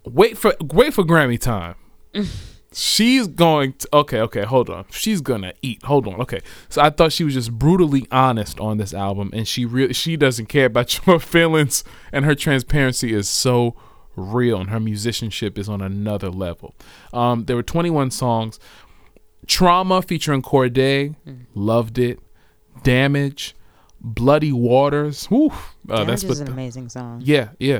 [0.05, 1.75] Wait for wait for Grammy time.
[2.73, 4.85] She's going to okay, okay, hold on.
[4.91, 5.83] She's gonna eat.
[5.83, 6.41] Hold on, okay.
[6.69, 10.17] So I thought she was just brutally honest on this album, and she really she
[10.17, 13.75] doesn't care about your feelings, and her transparency is so
[14.15, 16.75] real, and her musicianship is on another level.
[17.13, 18.59] Um, there were 21 songs.
[19.45, 21.15] Trauma featuring Cordae,
[21.55, 22.19] loved it.
[22.83, 23.55] Damage,
[24.01, 25.51] Bloody Waters, whew,
[25.89, 27.21] uh, that's is what an amazing song.
[27.23, 27.79] yeah, yeah.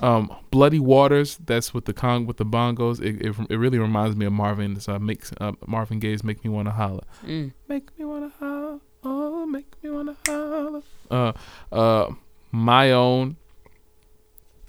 [0.00, 1.38] Um, Bloody Waters.
[1.44, 3.00] That's with the con with the bongos.
[3.00, 6.50] It, it, it really reminds me of Marvin's uh, makes uh, Marvin Gaye's "Make Me
[6.50, 7.52] Wanna Holler." Mm.
[7.68, 10.82] Make me wanna holler, oh, make me wanna holler.
[11.10, 11.32] Uh,
[11.72, 12.12] uh,
[12.52, 13.36] my own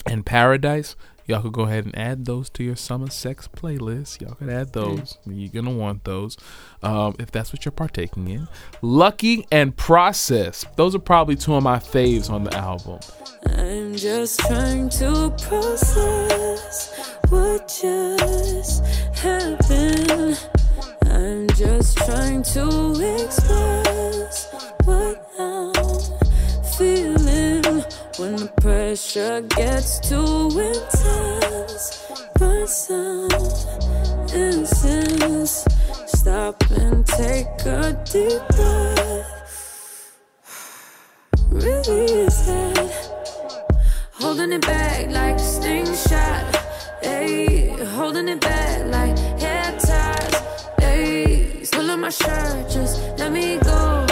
[0.05, 0.95] and Paradise.
[1.27, 4.21] Y'all could go ahead and add those to your summer sex playlist.
[4.21, 5.17] Y'all could add those.
[5.25, 6.37] You're gonna want those,
[6.83, 8.47] um, if that's what you're partaking in.
[8.81, 10.65] Lucky and Process.
[10.75, 12.99] Those are probably two of my faves on the album.
[13.47, 18.85] I'm just trying to process what just
[19.15, 20.39] happened.
[21.05, 22.91] I'm just trying to
[23.23, 25.24] express what I'm feeling
[28.17, 32.05] when the pressure gets too intense.
[32.39, 33.29] Burn some
[34.33, 35.65] incense.
[36.07, 39.31] Stop and take a deep breath.
[41.51, 43.11] Is that?
[44.13, 46.55] Holding it back like a slingshot.
[47.03, 50.35] Ayy, holding it back like hair ties.
[50.79, 54.05] Ayy, in my shirt, just let me go.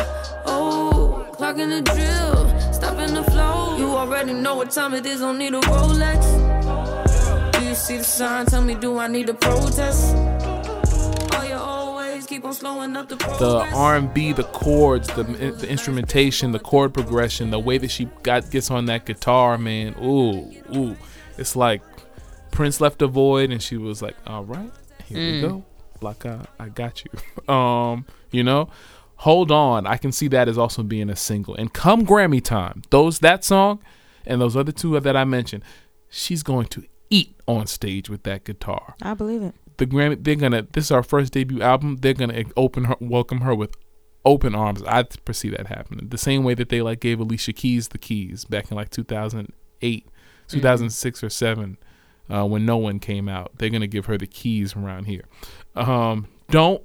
[0.46, 2.33] Oh, clocking the drill,
[4.24, 6.24] already know what time it is, don't need a Rolex.
[7.52, 8.46] Do you see the sign?
[8.46, 10.16] Tell me, do I need a protest?
[11.46, 13.70] You always keep on slowing up the the.
[13.76, 18.72] R&B, the chords, the, the instrumentation, the chord progression, the way that she got gets
[18.72, 19.94] on that guitar, man.
[20.02, 20.96] Ooh, ooh.
[21.38, 21.82] It's like
[22.52, 24.72] Prince left a void and she was like, "All right,
[25.06, 25.66] here we go.
[26.00, 28.70] Like I, I got you." um, you know,
[29.18, 29.86] hold on.
[29.86, 31.56] I can see that as also being a single.
[31.56, 33.80] And come Grammy time, those that song
[34.26, 35.64] and those other two that I mentioned,
[36.10, 39.54] she's going to eat on stage with that guitar I believe it.
[39.78, 41.98] the Grammy they're gonna this is our first debut album.
[41.98, 43.76] They're gonna open her welcome her with
[44.26, 44.82] open arms.
[44.84, 46.08] I foresee that happening.
[46.10, 50.08] The same way that they like gave Alicia Keys the keys back in like 2008,
[50.48, 51.78] 2006 or seven,
[52.30, 53.52] uh, when no one came out.
[53.58, 55.26] They're gonna give her the keys around here.
[55.76, 56.82] Um, Don't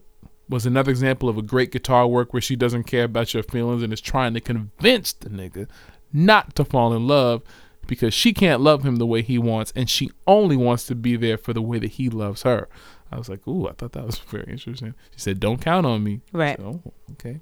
[0.48, 3.82] was another example of a great guitar work where she doesn't care about your feelings
[3.82, 5.68] and is trying to convince the nigga
[6.12, 7.42] not to fall in love
[7.86, 11.16] because she can't love him the way he wants and she only wants to be
[11.16, 12.68] there for the way that he loves her.
[13.10, 14.94] I was like, ooh, I thought that was very interesting.
[15.12, 16.58] She said, "Don't count on me." Right.
[16.58, 17.40] So, okay.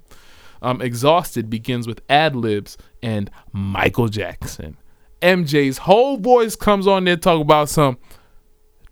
[0.61, 4.77] Um, Exhausted begins with ad libs and Michael Jackson.
[5.21, 7.97] MJ's whole voice comes on there talking about some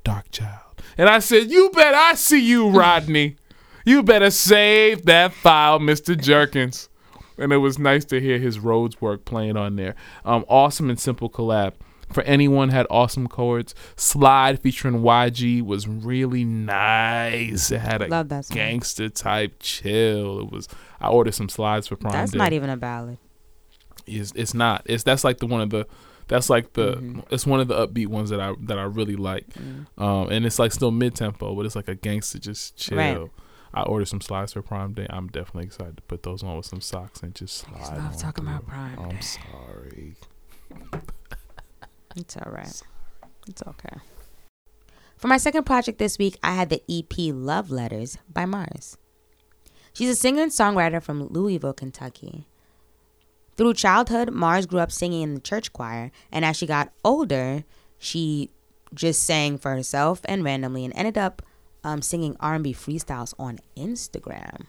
[0.04, 3.38] dark child, and I said, "You bet I see you, Rodney.
[3.86, 6.90] you better save that file, Mister Jerkins."
[7.38, 9.96] And it was nice to hear his Rhodes work playing on there.
[10.24, 11.74] Um, awesome and simple collab.
[12.12, 13.74] For anyone had awesome chords.
[13.96, 17.72] Slide featuring YG was really nice.
[17.72, 18.56] It had a Love that song.
[18.56, 20.40] gangster type chill.
[20.40, 20.68] It was.
[21.02, 22.38] I ordered some slides for Prime That's Day.
[22.38, 23.18] not even a ballad.
[24.06, 24.84] It's, it's not.
[24.86, 25.88] It's that's like the one of the.
[26.28, 26.94] That's like the.
[26.94, 27.20] Mm-hmm.
[27.32, 29.48] It's one of the upbeat ones that I that I really like.
[29.50, 29.86] Mm.
[30.02, 32.98] Um, and it's like still mid tempo, but it's like a gangster just chill.
[32.98, 33.30] Right.
[33.76, 35.06] I ordered some slides for Prime Day.
[35.10, 37.98] I'm definitely excited to put those on with some socks and just slide.
[37.98, 38.70] love on talking about through.
[38.74, 39.22] Prime I'm Day.
[39.22, 40.16] sorry.
[42.18, 42.82] It's all right.
[43.46, 43.98] It's okay.
[45.18, 48.98] For my second project this week, I had the EP Love Letters by Mars.
[49.92, 52.48] She's a singer and songwriter from Louisville, Kentucky.
[53.58, 57.66] Through childhood, Mars grew up singing in the church choir, and as she got older,
[57.98, 58.50] she
[58.94, 61.42] just sang for herself and randomly and ended up
[61.86, 64.66] um, singing R&B freestyles on Instagram.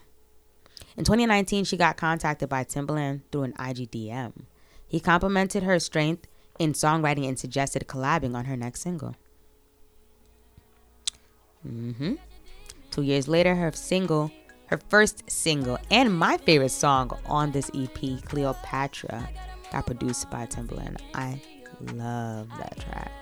[0.96, 4.32] In 2019, she got contacted by Timbaland through an IGDM.
[4.86, 9.16] He complimented her strength in songwriting and suggested collabing on her next single.
[11.62, 12.14] hmm
[12.90, 14.30] Two years later, her single,
[14.66, 19.28] her first single, and my favorite song on this EP, Cleopatra,
[19.72, 21.00] got produced by Timbaland.
[21.14, 21.40] I
[21.92, 23.12] love that track.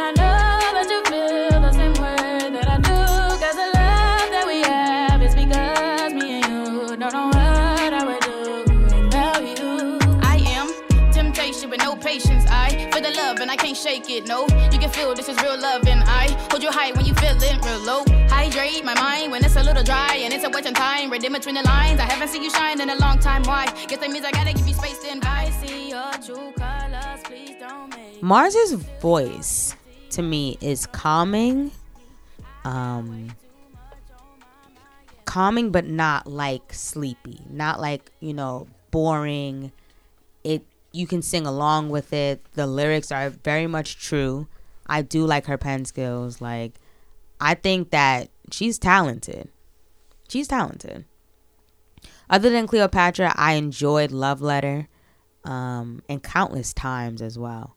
[0.00, 3.00] And I know that you feel the same way that I do.
[3.42, 8.04] Cause the love that we have is because me and you don't know what I
[8.06, 9.98] would do without you.
[10.22, 10.68] I am
[11.10, 12.44] temptation with no patience.
[12.48, 14.26] I feel the love and I can't shake it.
[14.28, 17.14] No, you can feel this is real love and I hold you high when you
[17.14, 18.04] feeling real low.
[18.28, 21.10] Hydrate my mind when it's a little dry and it's a waiting time.
[21.10, 21.98] Read in between the lines.
[21.98, 23.42] I haven't seen you shine in a long time.
[23.42, 23.66] Why?
[23.88, 24.98] Guess that means I gotta give you space.
[25.00, 27.20] Then I see your true colors.
[27.24, 28.22] Please don't make.
[28.22, 29.74] Mars's voice
[30.10, 31.70] to me is calming,
[32.64, 33.34] um,
[35.24, 39.72] calming, but not like sleepy, not like you know boring.
[40.44, 42.44] It you can sing along with it.
[42.54, 44.48] The lyrics are very much true.
[44.86, 46.40] I do like her pen skills.
[46.40, 46.74] Like
[47.40, 49.48] I think that she's talented.
[50.28, 51.04] She's talented.
[52.30, 54.88] Other than Cleopatra, I enjoyed Love Letter,
[55.44, 57.74] um, and countless times as well.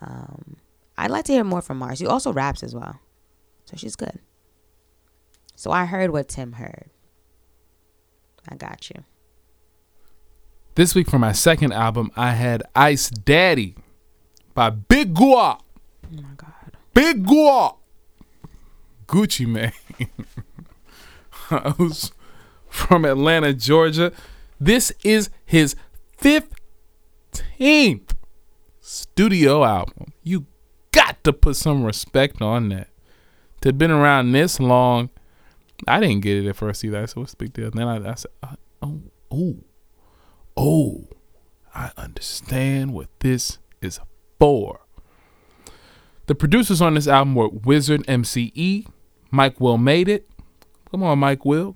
[0.00, 0.56] Um,
[0.96, 1.98] I'd like to hear more from Mars.
[1.98, 3.00] She also raps as well,
[3.64, 4.20] so she's good.
[5.56, 6.90] So I heard what Tim heard.
[8.48, 9.04] I got you.
[10.74, 13.76] This week for my second album, I had Ice Daddy
[14.54, 15.60] by Big Guap.
[16.04, 16.76] Oh my god.
[16.92, 17.76] Big Guap.
[19.06, 19.72] Gucci Mane.
[21.76, 22.10] Who's
[22.68, 24.12] from Atlanta, Georgia.
[24.58, 25.76] This is his
[26.20, 28.10] 15th
[28.80, 30.13] studio album.
[30.94, 32.88] Got to put some respect on that.
[33.60, 35.10] To have been around this long,
[35.88, 37.02] I didn't get it at first either.
[37.02, 37.66] I said, what's the big deal?
[37.66, 39.56] And then I, I said, uh, oh, oh,
[40.56, 41.04] oh,
[41.74, 43.98] I understand what this is
[44.38, 44.80] for.
[46.26, 48.86] The producers on this album were Wizard MCE,
[49.30, 50.28] Mike Will Made It.
[50.90, 51.74] Come on, Mike Will.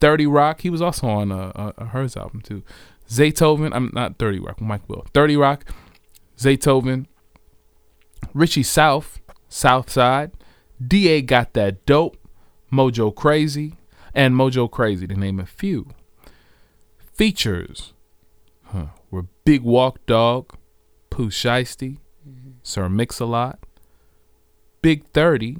[0.00, 0.60] 30 Roc.
[0.60, 2.62] He was also on a, a, a Hers album too.
[3.08, 3.74] Zaytoven.
[3.74, 4.60] I'm not 30 Roc.
[4.60, 5.06] Mike Will.
[5.12, 5.64] 30 Roc.
[6.38, 7.06] Zaytoven.
[8.32, 9.20] Richie South.
[9.48, 10.32] Southside.
[10.84, 12.16] DA got that dope.
[12.72, 13.74] Mojo Crazy.
[14.14, 15.88] And Mojo Crazy, to name a few.
[16.98, 17.92] Features
[18.64, 20.56] huh, were Big Walk Dog,
[21.10, 22.50] Pooh Shiesty, mm-hmm.
[22.62, 23.58] Sir Mix-a-Lot,
[24.82, 25.58] Big 30.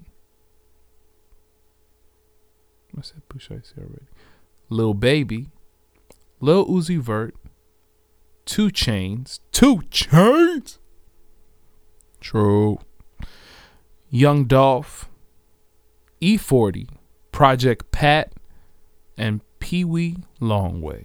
[2.97, 4.07] I said Push Icy already.
[4.69, 5.49] Lil Baby.
[6.41, 7.35] Lil Uzi Vert.
[8.45, 9.41] 2 Chainz.
[9.53, 10.79] 2 Chainz.
[12.25, 12.79] True.
[14.09, 15.11] Young Dolph.
[16.23, 16.89] E40.
[17.33, 18.33] Project Pat.
[19.19, 21.05] And Pee Wee Longway.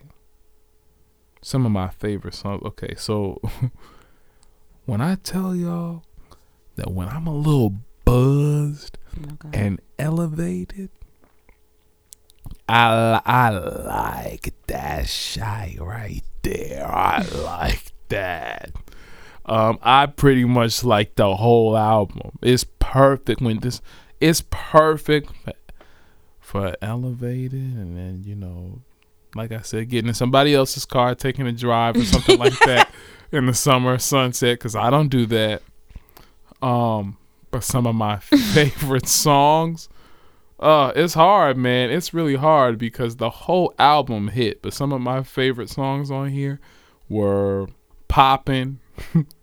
[1.41, 2.62] Some of my favorite songs.
[2.63, 3.41] Okay, so
[4.86, 6.03] when I tell y'all
[6.77, 8.97] that when I'm a little buzzed
[9.53, 10.89] and elevated,
[12.69, 16.88] I I like that shy right there.
[16.89, 18.71] I like that.
[19.49, 22.38] Um, I pretty much like the whole album.
[22.41, 23.81] It's perfect when this.
[24.21, 25.53] It's perfect for,
[26.39, 28.81] for elevated, and then you know,
[29.35, 32.91] like I said, getting in somebody else's car, taking a drive or something like that
[33.31, 34.59] in the summer sunset.
[34.59, 35.63] Because I don't do that.
[36.62, 37.17] Um,
[37.49, 39.89] but some of my favorite songs.
[40.59, 41.89] Uh, it's hard, man.
[41.89, 46.29] It's really hard because the whole album hit, but some of my favorite songs on
[46.29, 46.59] here
[47.07, 47.67] were
[48.09, 48.79] Poppin',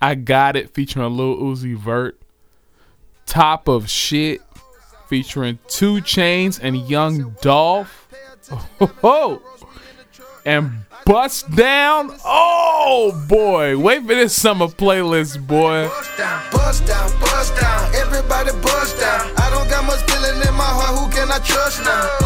[0.00, 2.18] I Got It featuring Lil Uzi Vert,
[3.26, 4.40] Top of Shit
[5.08, 8.08] featuring 2 Chainz and Young Dolph.
[9.02, 9.42] Oh,
[10.44, 10.70] and
[11.04, 12.16] Bust Down.
[12.24, 15.88] Oh boy, wait for this summer playlist, boy.
[15.88, 17.94] Bust down, bust down, bust down.
[17.94, 19.32] Everybody bust down.
[19.36, 20.98] I don't got much feeling in my heart.
[20.98, 22.25] Who can I trust now?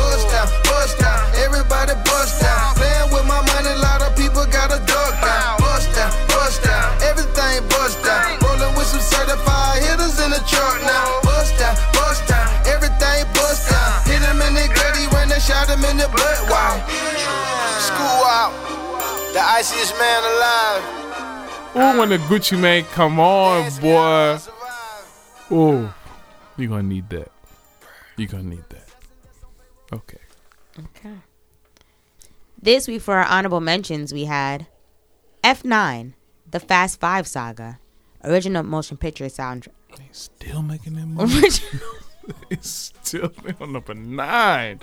[19.81, 21.77] The man alive.
[21.77, 24.39] Ooh, when the Gucci Mane come on, boy.
[25.53, 25.89] Ooh,
[26.59, 27.31] you gonna need that.
[28.19, 28.89] You gonna need that.
[29.93, 30.19] Okay.
[30.79, 31.15] Okay.
[32.61, 34.67] This week for our honorable mentions, we had
[35.43, 36.13] F9,
[36.51, 37.79] The Fast Five Saga,
[38.23, 39.69] original motion picture soundtrack.
[39.97, 41.39] They still making that movie.
[41.43, 41.81] Original
[42.51, 44.81] it's still on number nine.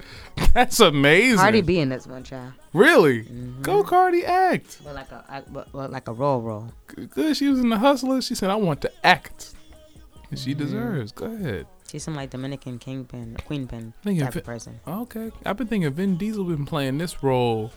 [0.53, 1.37] That's amazing.
[1.37, 2.53] Cardi B in this one, child.
[2.73, 3.23] Really?
[3.23, 3.61] Mm-hmm.
[3.61, 4.79] Go Cardi act.
[4.83, 6.71] But like a, but, but like a roll roll.
[6.87, 7.35] Good.
[7.37, 8.21] She was in the hustler.
[8.21, 9.53] She said, I want to act.
[10.29, 10.43] And Mm-hmm.
[10.49, 11.11] she deserves.
[11.13, 11.67] Go ahead.
[11.89, 14.79] She's some like Dominican kingpin, queenpin type of person.
[14.85, 15.31] Okay.
[15.45, 17.71] I've been thinking Vin Diesel been playing this role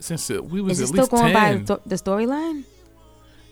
[0.00, 1.64] since we was Is it at still least going 10.
[1.64, 2.64] by the storyline?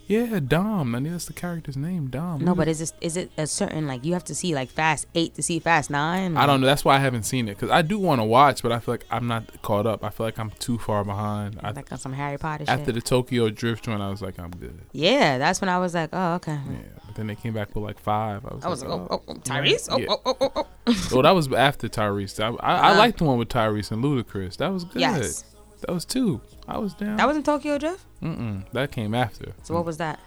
[0.07, 0.93] Yeah, Dom.
[0.95, 2.43] I mean, that's the character's name, Dom.
[2.45, 4.69] No, but is- is this is it a certain like you have to see like
[4.69, 6.37] Fast Eight to see Fast Nine?
[6.37, 6.67] I don't know.
[6.67, 8.93] That's why I haven't seen it because I do want to watch, but I feel
[8.93, 10.03] like I'm not caught up.
[10.03, 11.59] I feel like I'm too far behind.
[11.63, 12.95] I, Like on some Harry Potter after shit.
[12.95, 14.77] the Tokyo Drift one, I was like, I'm good.
[14.91, 16.53] yeah, that's when I was like, oh okay.
[16.69, 18.45] Yeah, but then they came back with like five.
[18.45, 19.87] I was, I was like, like, oh, oh, oh Tyrese.
[19.89, 20.07] Oh, Yeah.
[20.09, 20.67] oh, oh, oh, oh.
[21.13, 22.39] oh, that was after Tyrese.
[22.39, 22.97] I, I, I Uh.
[22.97, 24.57] liked the one with Tyrese and Ludacris.
[24.57, 25.01] That was good.
[25.01, 25.43] Yes,
[25.85, 26.41] That was two.
[26.67, 27.17] I was down.
[27.17, 28.03] that was in Tokyo Drift.
[28.23, 28.63] Mm-mm.
[28.73, 29.53] That came after.
[29.61, 30.19] So what was that?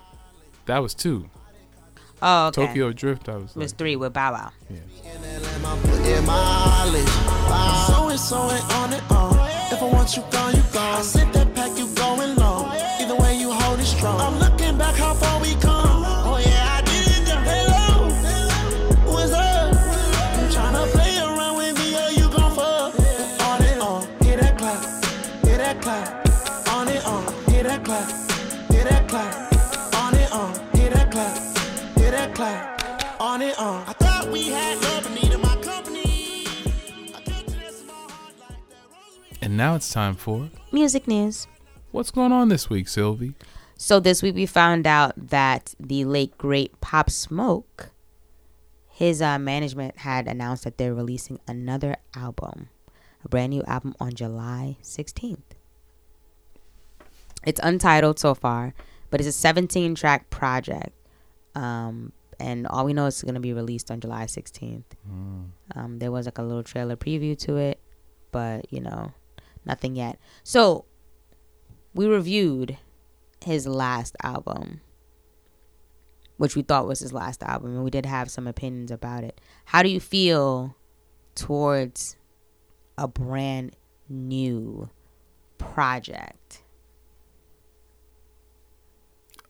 [0.66, 1.28] That was two.
[2.22, 2.66] Oh, okay.
[2.66, 3.28] Tokyo Drift.
[3.28, 3.56] I was.
[3.56, 4.32] was Like, three with Bow
[7.48, 7.84] Wow.
[7.88, 9.34] So and so and on and on.
[9.72, 10.98] If I want you gone, you gone.
[10.98, 11.88] I sent that pack, you
[39.58, 41.48] now it's time for Music news.
[41.90, 43.34] what's going on this week, Sylvee.
[43.76, 47.90] So this week we found out that the late great Pop Smoke,
[48.86, 52.68] his uh, management had announced that they're releasing another album,
[53.24, 55.42] a brand new album on July 16th.
[57.44, 58.74] It's untitled so far,
[59.10, 60.92] but it's a 17 track project.
[61.56, 64.84] Um, and all we know is it's going to be released on July 16th.
[65.74, 67.80] Um, there was like a little trailer preview to it,
[68.30, 69.12] but you know,
[69.64, 70.18] nothing yet.
[70.42, 70.84] So
[71.94, 72.78] we reviewed
[73.44, 74.80] his last album,
[76.36, 79.40] which we thought was his last album, and we did have some opinions about it.
[79.66, 80.76] How do you feel
[81.34, 82.16] towards
[82.96, 83.76] a brand
[84.08, 84.90] new
[85.58, 86.62] project?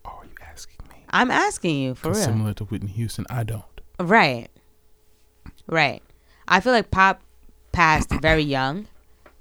[0.05, 1.05] Oh, are you asking me?
[1.11, 2.23] I'm asking you for real.
[2.23, 3.65] Similar to Whitney Houston, I don't.
[4.01, 4.49] Right.
[5.67, 6.03] Right.
[6.47, 7.21] I feel like Pop
[7.73, 8.87] passed very young.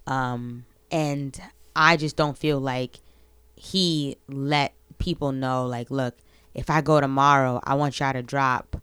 [0.07, 1.39] Um and
[1.75, 2.99] I just don't feel like
[3.55, 6.17] he let people know like look,
[6.53, 8.81] if I go tomorrow, I want y'all to drop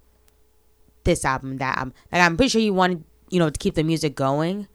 [1.05, 1.95] this album, that album.
[2.13, 4.69] Like I'm pretty sure he wanted, you know, to keep the music going.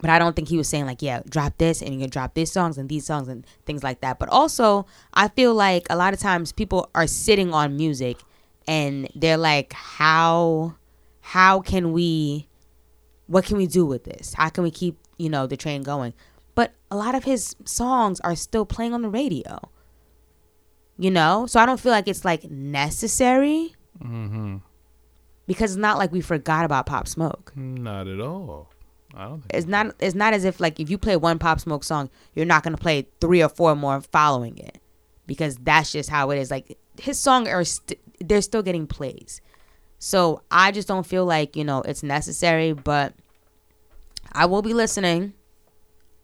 [0.00, 2.34] But I don't think he was saying like, yeah, drop this and you can drop
[2.34, 4.18] these songs and these songs and things like that.
[4.18, 8.16] But also, I feel like a lot of times people are sitting on music
[8.66, 10.74] and they're like, how
[11.20, 12.48] how can we
[13.26, 14.34] what can we do with this?
[14.34, 16.12] How can we keep, you know, the train going?
[16.54, 19.58] But a lot of his songs are still playing on the radio.
[20.98, 21.46] You know?
[21.46, 24.56] So I don't feel like it's like necessary Mm-hmm.
[25.46, 27.52] because it's not like we forgot about Pop Smoke.
[27.54, 28.70] Not at all.
[29.14, 31.60] I don't think It's not it's not as if like if you play one Pop
[31.60, 34.78] Smoke song, you're not going to play 3 or 4 more following it
[35.26, 36.50] because that's just how it is.
[36.50, 39.40] Like his song are st- they're still getting plays.
[39.98, 43.14] So I just don't feel like, you know, it's necessary, but
[44.32, 45.34] I will be listening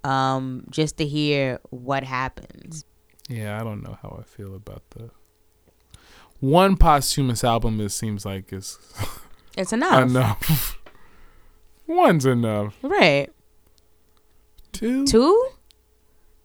[0.05, 2.85] um just to hear what happens.
[3.29, 5.11] Yeah, I don't know how I feel about the
[6.41, 7.81] one posthumous album.
[7.81, 8.79] It seems like is
[9.57, 10.03] It's enough.
[10.09, 10.79] enough.
[11.87, 12.77] One's enough.
[12.83, 13.29] Right.
[14.73, 15.05] Two.
[15.07, 15.49] Two?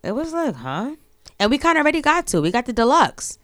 [0.03, 0.95] It was like, huh?
[1.39, 2.41] And we kind of already got two.
[2.41, 3.37] We got the deluxe.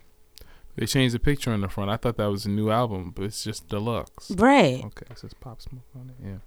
[0.76, 1.91] They changed the picture on the front.
[1.91, 4.32] I thought that was a new album, but it's just deluxe.
[4.32, 4.82] Right.
[4.86, 6.26] Okay, it says Pop Smoke on it.
[6.26, 6.38] Yeah,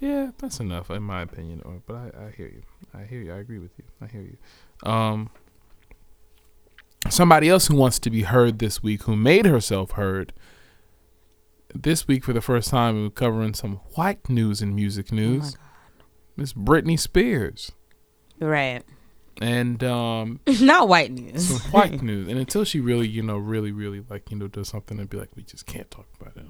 [0.00, 1.62] yeah, that's enough in my opinion.
[1.64, 2.62] Or, but I, I hear you.
[2.92, 3.32] I hear you.
[3.32, 3.84] I agree with you.
[4.02, 4.36] I hear you.
[4.90, 5.30] Um,
[7.08, 10.32] somebody else who wants to be heard this week, who made herself heard
[11.74, 15.56] this week for the first time, we're covering some white news and music news.
[16.36, 17.72] Miss Britney Spears,
[18.40, 18.82] Right.
[19.42, 21.48] and um, Not white news.
[21.48, 22.28] some white news.
[22.28, 25.18] And until she really, you know, really, really like, you know, does something and be
[25.18, 26.46] like, we just can't talk about it.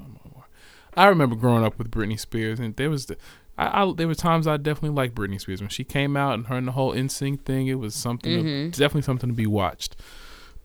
[0.96, 3.16] I remember growing up with Britney Spears, and there was the,
[3.58, 6.46] I, I there were times I definitely liked Britney Spears when she came out and
[6.48, 7.66] her and the whole NSYNC thing.
[7.68, 8.70] It was something, to- Mhm.
[8.72, 9.96] definitely something to be watched.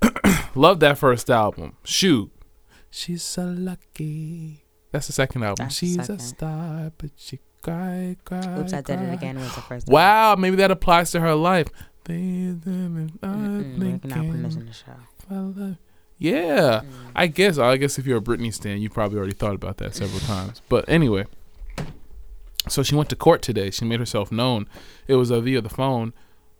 [0.55, 1.75] Love that first album.
[1.83, 2.31] Shoot,
[2.89, 4.63] she's so lucky.
[4.91, 5.65] That's the second album.
[5.65, 6.15] That's she's second.
[6.15, 8.59] a star, but she cry, cry.
[8.59, 9.37] Oops, I did it again.
[9.37, 9.87] Was the first.
[9.89, 11.67] Wow, maybe that applies to her life.
[12.05, 15.75] These women are Mm-mm, not putting this thinking in the show.
[16.17, 16.87] Yeah, Mm.
[17.15, 17.57] I guess.
[17.57, 20.61] I guess if you're a Britney stan, you probably already thought about that several times.
[20.69, 21.25] But anyway,
[22.67, 23.69] so she went to court today.
[23.69, 24.67] She made herself known.
[25.07, 26.13] It was uh, via the phone,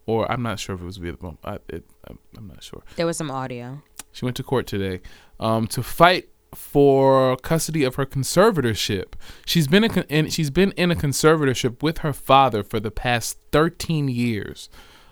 [0.05, 1.37] or I'm not sure if it was via the phone.
[1.43, 2.83] I, it, I'm, I'm not sure.
[2.95, 3.81] There was some audio.
[4.11, 5.01] She went to court today
[5.39, 9.13] um, to fight for custody of her conservatorship.
[9.45, 12.91] She's been a, con- in, she's been in a conservatorship with her father for the
[12.91, 14.69] past 13 years,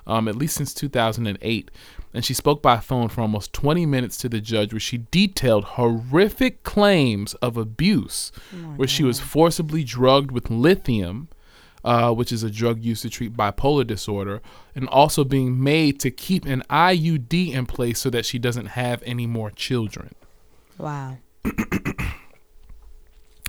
[0.08, 1.70] um, at least since 2008.
[2.14, 5.64] And she spoke by phone for almost 20 minutes to the judge, where she detailed
[5.64, 8.32] horrific claims of abuse,
[8.76, 11.30] where she was forcibly drugged with lithium.
[11.86, 14.42] Uh, which is a drug used to treat bipolar disorder,
[14.74, 19.04] and also being made to keep an IUD in place so that she doesn't have
[19.06, 20.16] any more children.
[20.78, 21.18] Wow.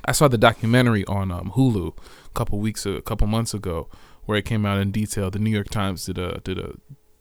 [0.05, 3.89] I saw the documentary on um, Hulu a couple weeks, a couple months ago,
[4.27, 5.31] where it came out in detail.
[5.31, 6.75] The New York Times did a did a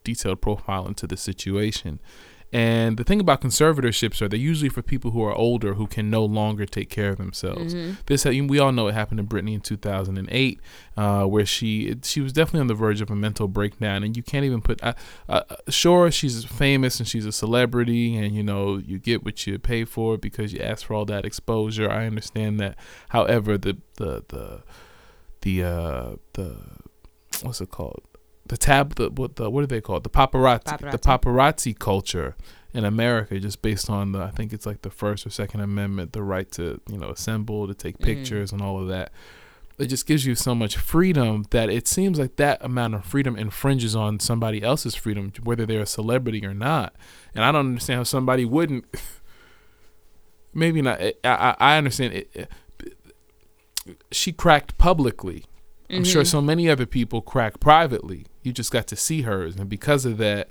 [0.04, 2.00] detailed profile into the situation.
[2.54, 6.12] And the thing about conservatorships are they're usually for people who are older who can
[6.12, 7.74] no longer take care of themselves.
[8.06, 10.60] This we all know it happened to Britney in 2008,
[10.96, 14.22] uh, where she she was definitely on the verge of a mental breakdown, and you
[14.22, 14.84] can't even put.
[14.84, 14.94] Uh,
[15.28, 19.58] uh, sure, she's famous and she's a celebrity, and you know you get what you
[19.58, 21.90] pay for because you ask for all that exposure.
[21.90, 22.76] I understand that.
[23.10, 24.64] However, the the the
[25.42, 26.58] the uh, the
[27.42, 28.04] what's it called?
[28.46, 30.04] The tab the what the what are they called?
[30.04, 31.20] The paparazzi, the Paparazzi.
[31.20, 32.36] paparazzi culture
[32.74, 36.14] in America, just based on the I think it's like the First or Second Amendment,
[36.14, 38.06] the right to you know assemble, to take mm.
[38.06, 39.12] pictures, and all of that.
[39.80, 43.36] It just gives you so much freedom that it seems like that amount of freedom
[43.36, 46.94] infringes on somebody else's freedom, whether they're a celebrity or not.
[47.34, 48.86] And I don't understand how somebody wouldn't.
[50.54, 51.02] Maybe not.
[51.02, 52.50] I I, I understand it.
[54.12, 55.46] She cracked publicly.
[55.98, 58.26] I'm sure so many other people crack privately.
[58.42, 60.50] You just got to see hers, and because of that,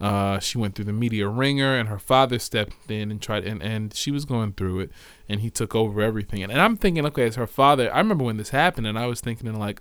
[0.00, 3.62] uh, she went through the media ringer, and her father stepped in and tried, and,
[3.62, 4.90] and she was going through it,
[5.28, 6.42] and he took over everything.
[6.42, 9.06] And, and I'm thinking, okay, as her father, I remember when this happened, and I
[9.06, 9.80] was thinking, like,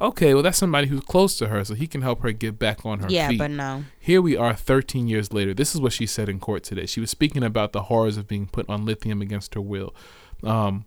[0.00, 2.84] okay, well, that's somebody who's close to her, so he can help her get back
[2.86, 3.38] on her Yeah, feet.
[3.38, 3.84] but no.
[4.00, 5.52] Here we are 13 years later.
[5.54, 6.86] This is what she said in court today.
[6.86, 9.94] She was speaking about the horrors of being put on lithium against her will.
[10.42, 10.86] Um,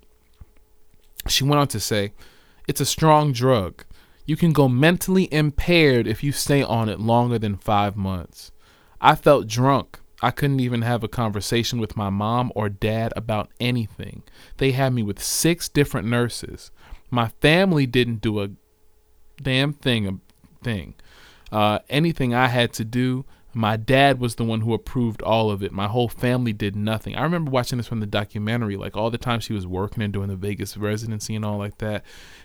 [1.28, 2.14] she went on to say,
[2.68, 3.84] It's a strong drug.
[4.26, 8.51] You can go mentally impaired if you stay on it longer than five months.
[8.99, 9.99] I felt drunk.
[10.22, 14.24] I couldn't even have a conversation with my mom or dad about anything.
[14.57, 16.72] They had me with six different nurses.
[17.09, 18.49] My family didn't do a
[19.41, 20.07] damn thing.
[20.07, 20.95] A thing.
[21.51, 23.24] Uh, anything I had to do,
[23.54, 25.72] My dad was the one who approved all of it.
[25.72, 27.16] My whole family did nothing.
[27.16, 30.14] I remember watching this from the documentary, like all the time she was working and
[30.14, 32.04] doing the Vegas residency and all like that.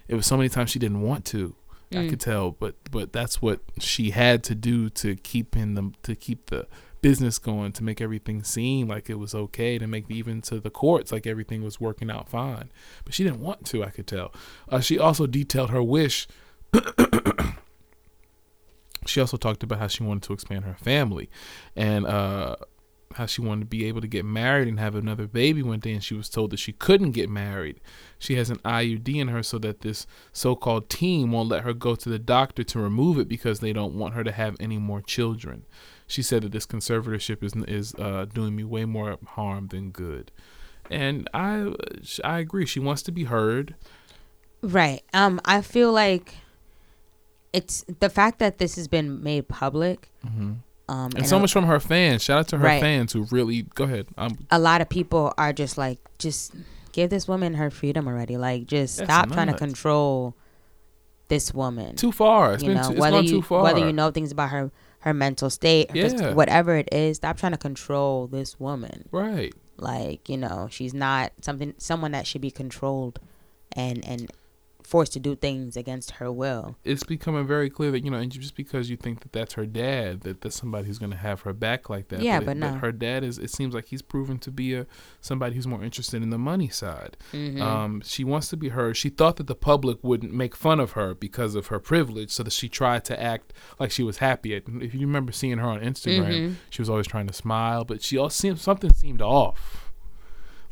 [0.09, 1.55] It was so many times she didn't want to.
[1.93, 2.09] I Mm.
[2.11, 6.15] could tell, but but that's what she had to do to keep in the to
[6.15, 6.67] keep the
[7.03, 10.71] business going, to make everything seem like it was okay, to make even to the
[10.71, 12.71] courts like everything was working out fine.
[13.05, 13.85] But she didn't want to.
[13.85, 14.33] I could tell.
[14.71, 16.27] Uh, she also detailed her wish
[19.07, 21.29] she also talked about how she wanted to expand her family
[21.77, 22.57] and uh,
[23.15, 25.93] how she wanted to be able to get married and have another baby one day
[25.93, 27.81] and she was told that she couldn't get married.
[28.19, 31.95] She has an iud in her so that this so-called team won't let her go
[31.95, 35.01] to the doctor to remove it because they don't want her to have any more
[35.01, 35.65] children.
[36.07, 40.31] She said that this conservatorship is is uh, doing me way more harm than good.
[40.91, 41.73] And i
[42.25, 42.67] i agree.
[42.67, 43.75] She wants to be heard.
[44.61, 45.03] Right.
[45.13, 46.37] Um, I feel like
[47.53, 50.11] it's the fact that this has been made public.
[50.89, 52.81] Um, and, so a- much from her fans shout out to her Right.
[52.81, 56.53] fans who really go ahead um, a lot of people are just like, just
[56.93, 58.37] give this woman her freedom already.
[58.37, 60.35] Like, just stop trying to control
[61.29, 61.97] this woman.
[61.97, 63.93] too far it's you been know, too, it's whether gone you too far whether you
[63.93, 66.33] know things about her her mental state, Yeah.
[66.35, 69.09] whatever it is, stop trying to control this woman.
[69.13, 73.19] right Like, you know, she's not something someone that should be controlled
[73.75, 74.31] and and
[74.93, 76.77] forced to do things against her will.
[76.85, 79.65] it's becoming very clear that you know, and just because you think that that's her
[79.67, 82.21] dad, that that's somebody who's going to have her back like that.
[82.21, 82.75] Yeah, it- but no.
[82.75, 83.39] her dad is.
[83.39, 84.87] It seems like he's proven to be a
[85.21, 87.17] somebody who's more interested in the money side.
[87.33, 87.63] Mm-hmm.
[87.63, 88.97] Um, she wants to be heard.
[88.97, 92.43] She thought that the public wouldn't make fun of her because of her privilege, so
[92.43, 94.53] that she tried to act like she was happy.
[94.55, 96.55] If you remember seeing her on Instagram, Mm-hmm.
[96.71, 99.82] she was always trying to smile, but she also seemed something seemed off.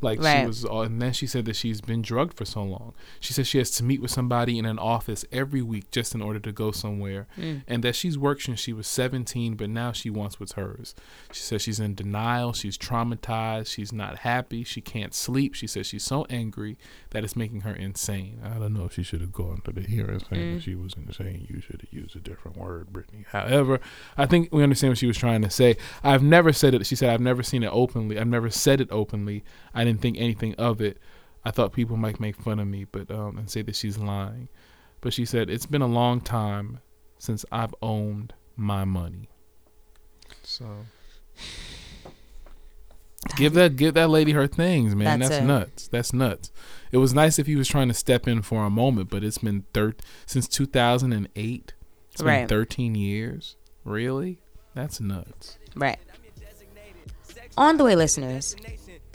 [0.03, 2.94] Like she was, and then she said that she's been drugged for so long.
[3.20, 6.22] She says she has to meet with somebody in an office every week just in
[6.22, 7.62] order to go somewhere, Mm.
[7.68, 10.94] and that she's worked since she was 17, but now she wants what's hers.
[11.32, 15.55] She says she's in denial, she's traumatized, she's not happy, she can't sleep.
[15.55, 16.78] She says she's so angry
[17.11, 18.40] that it's making her insane.
[18.42, 20.94] I don't know if she should have gone to the hearing saying that she was
[20.94, 21.46] insane.
[21.51, 23.26] You should have used a different word, Britney.
[23.26, 23.80] However,
[24.16, 25.76] I think we understand what she was trying to say.
[26.03, 26.86] I've never said it.
[26.86, 28.18] She said I've never seen it openly.
[28.18, 29.44] I've never said it openly.
[29.74, 30.99] I didn't think anything of it.
[31.45, 34.49] I thought people might make fun of me, but um, and say that she's lying.
[35.01, 36.80] But she said it's been a long time
[37.18, 39.28] since I've owned my money.
[40.43, 40.66] So
[43.36, 45.20] give that give that lady her things, man.
[45.20, 45.88] That's That's, nuts.
[45.88, 46.53] That's nuts.
[46.93, 49.38] It was nice if he was trying to step in for a moment, but it's
[49.38, 49.95] been thir-
[50.26, 51.72] since 2008.
[52.12, 52.49] It's been Right.
[52.49, 53.57] 13 years.
[53.84, 54.43] Really?
[54.74, 55.59] That's nuts.
[55.74, 55.99] Right.
[57.57, 58.57] On the way, listeners,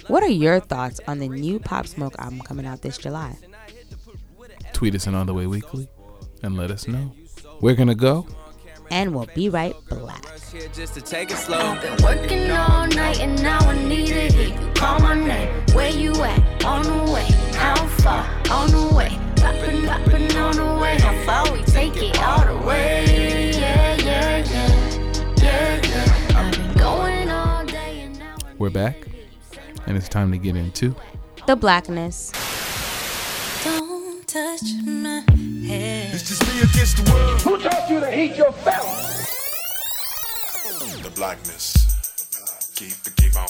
[0.07, 3.37] what are your thoughts on the new Pop Smoke album coming out this July?
[4.73, 5.87] Tweet us in On the Way Weekly
[6.43, 7.11] and let us know.
[7.61, 8.27] We're gonna go.
[8.91, 10.23] And we'll be right back.
[10.73, 11.57] Just to take it slow.
[11.57, 15.49] I've been working all night and now I need to hear you call my name.
[15.73, 16.63] Where you at?
[16.65, 17.25] On the way.
[17.53, 18.25] How far?
[18.51, 19.09] On the way.
[19.37, 20.97] Poppin', poppin' on the way.
[20.99, 23.51] How far we take it all the way?
[23.53, 25.33] Yeah, yeah, yeah.
[25.37, 26.39] Yeah, yeah.
[26.39, 29.07] I've been going all day and now We're back,
[29.88, 30.95] and it's time to get into.
[31.47, 32.31] The Blackness.
[33.63, 35.23] Don't touch my
[35.67, 36.09] hair.
[36.13, 37.41] It's just me against the world.
[37.41, 38.86] Who taught you to heat your belt?
[41.03, 41.73] The blackness.
[42.75, 43.47] Keep it, keep on.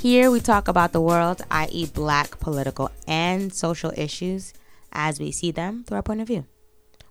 [0.00, 4.52] Here we talk about the world, i.e., black political and social issues
[4.92, 6.44] as we see them through our point of view.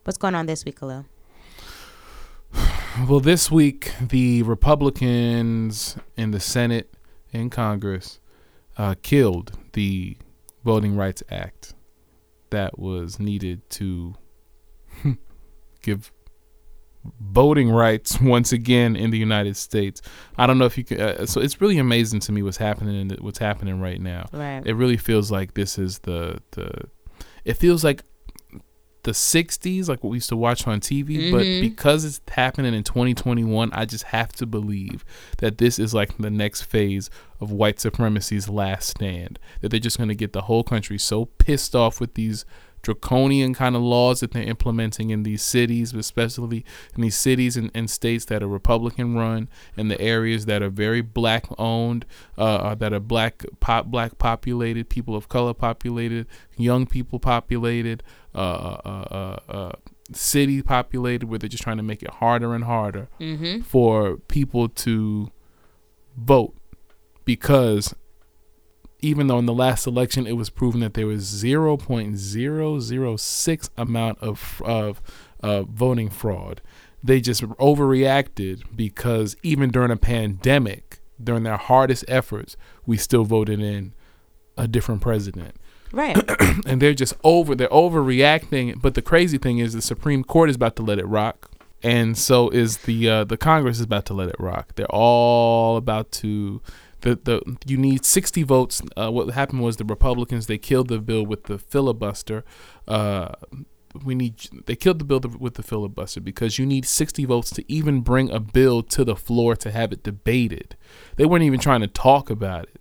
[0.03, 1.05] What's going on this week, Kahlil?
[3.07, 6.93] Well, this week, the Republicans in the Senate
[7.33, 8.19] and Congress
[8.77, 10.17] uh, killed the
[10.63, 11.73] Voting Rights Act
[12.49, 14.15] that was needed to
[15.81, 16.11] give
[17.19, 20.01] voting rights once again in the United States.
[20.37, 20.99] I don't know if you can.
[20.99, 23.09] Uh, so it's really amazing to me what's happening.
[23.09, 24.27] In what's happening right now.
[24.33, 24.61] Right.
[24.65, 26.89] It really feels like this is the the.
[27.45, 28.03] It feels like
[29.03, 31.61] the 60s like what we used to watch on TV but Mhm.
[31.61, 35.03] because it's happening in 2021 I just have to believe
[35.39, 39.97] that this is like the next phase of white supremacy's last stand that they're just
[39.97, 42.45] going to get the whole country so pissed off with these
[42.81, 46.65] draconian kind of laws that they're implementing in these cities especially
[46.95, 50.69] in these cities and, and states that are republican run and the areas that are
[50.69, 52.05] very black owned
[52.37, 56.25] uh, that are black pop black populated people of color populated
[56.57, 58.01] young people populated
[58.33, 59.71] uh, uh, uh, uh,
[60.13, 63.61] city populated where they're just trying to make it harder and harder Mm-hmm.
[63.61, 65.31] for people to
[66.17, 66.55] vote
[67.25, 67.93] because
[69.01, 74.61] even though in the last election it was proven that there was 0.006 amount of
[74.65, 75.01] of
[75.41, 76.61] uh, voting fraud.
[77.03, 83.59] They just overreacted because even during a pandemic, during their hardest efforts, we still voted
[83.59, 83.93] in
[84.57, 85.55] a different president.
[85.91, 86.17] Right.
[86.65, 90.55] and they're just over they're overreacting but the crazy thing is the supreme court is
[90.55, 91.51] about to let it rock
[91.83, 95.75] and so is the uh, the congress is about to let it rock they're all
[95.75, 96.61] about to
[97.01, 98.81] the, the you need 60 votes.
[98.95, 102.43] Uh, what happened was the republicans they killed the bill with the filibuster.
[102.87, 103.33] Uh,
[104.03, 104.35] we need
[104.65, 108.29] they killed the bill with the filibuster because you need 60 votes to even bring
[108.31, 110.75] a bill to the floor to have it debated.
[111.17, 112.80] They weren't even trying to talk about it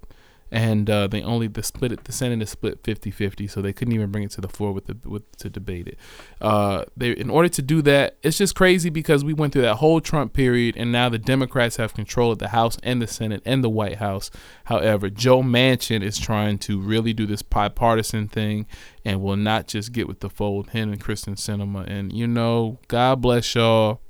[0.51, 3.95] and uh, they only the split it, the Senate is split 50-50, so they couldn't
[3.95, 5.99] even bring it to the floor with the with to debate it.
[6.41, 9.77] Uh, they in order to do that, it's just crazy because we went through that
[9.77, 13.43] whole Trump period, and now the Democrats have control of the House and the Senate
[13.45, 14.31] and the White House.
[14.65, 18.67] However, Joe Manchin is trying to really do this bipartisan thing
[19.05, 20.71] and will not just get with the fold.
[20.71, 24.01] Him and Kyrsten Sinema, and you know, God bless y'all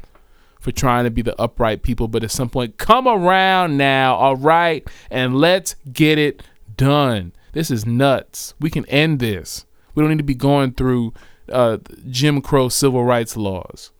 [0.60, 4.36] for trying to be the upright people, but at some point, come around now, all
[4.36, 6.42] right, and let's get it
[6.76, 7.32] done.
[7.52, 8.54] This is nuts.
[8.60, 9.64] We can end this.
[9.94, 11.14] We don't need to be going through
[11.50, 13.90] uh, Jim Crow civil rights laws.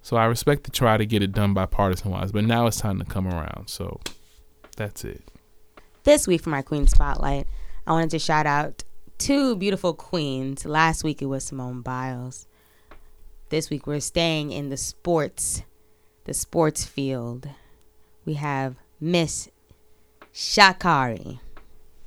[0.00, 2.98] So I respect to try to get it done bipartisan wise, but now it's time
[2.98, 3.68] to come around.
[3.68, 4.00] So
[4.76, 5.22] that's it.
[6.04, 7.46] This week for my Queen Spotlight,
[7.86, 8.84] I wanted to shout out
[9.18, 10.64] two beautiful queens.
[10.64, 12.46] Last week it was Simone Biles.
[13.54, 15.62] This week we're staying in the sports,
[16.24, 17.48] the sports field.
[18.24, 19.48] We have Miss
[20.34, 21.38] Sha'Carri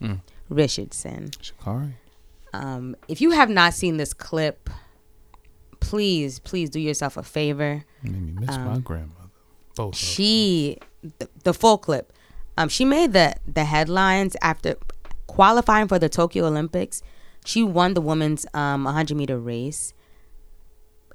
[0.02, 0.20] Mm.
[0.50, 1.30] Richardson.
[1.42, 1.94] Sha'Carri.
[2.52, 4.70] Um, if you have not seen this clip,
[5.80, 7.86] please, please do yourself a favor.
[8.04, 9.30] Made me miss my Um, grandmother.
[9.74, 9.96] Both.
[9.96, 12.12] She, the, the full clip.
[12.58, 14.76] Um, she made the the headlines after
[15.28, 17.02] qualifying for the Tokyo Olympics.
[17.46, 19.94] She won the women's um 100 meter race.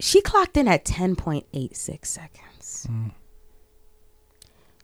[0.02, 2.86] She clocked in at 10.86 seconds.
[2.90, 3.08] Hmm.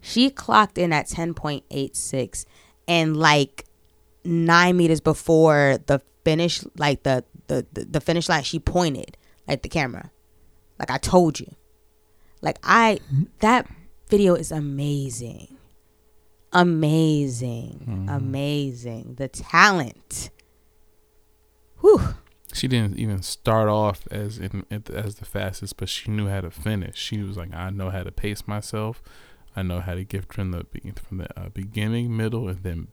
[0.01, 2.45] She clocked in at 10.86
[2.87, 3.65] and like
[4.25, 9.17] nine meters before the finish, like the, the, the, the finish line, she pointed
[9.49, 10.13] at the camera.
[10.79, 11.53] Like I told you.
[12.41, 13.25] Like I hmm.
[13.41, 13.69] that
[14.09, 15.57] video is amazing.
[16.53, 17.83] Amazing.
[17.85, 18.09] Hmm.
[18.09, 19.17] Amazing.
[19.19, 20.31] The talent.
[21.81, 22.15] Whew.
[22.53, 26.51] She didn't even start off as in, as the fastest, but she knew how to
[26.51, 26.99] finish.
[26.99, 29.03] She was like, I know how to pace myself.
[29.55, 30.65] I know how to get from the
[30.97, 32.89] from the uh, beginning, middle, and then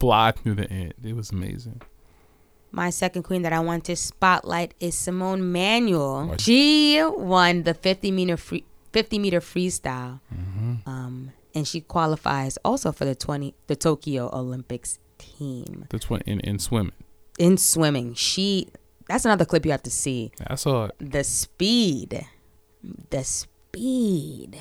[0.00, 0.94] fly through the end.
[1.02, 1.82] It was amazing.
[2.70, 6.36] My second queen that I want to spotlight is Simone Manuel.
[6.38, 10.20] She won the 50 meter free 50 meter freestyle.
[10.86, 15.86] Um, and she qualifies also for the 20 the Tokyo Olympics team.
[15.90, 16.92] That's what in in swimming.
[17.38, 18.68] In swimming, she
[19.08, 20.32] that's another clip you have to see.
[20.46, 20.94] I saw it.
[20.98, 22.26] The speed.
[23.10, 24.60] The speed.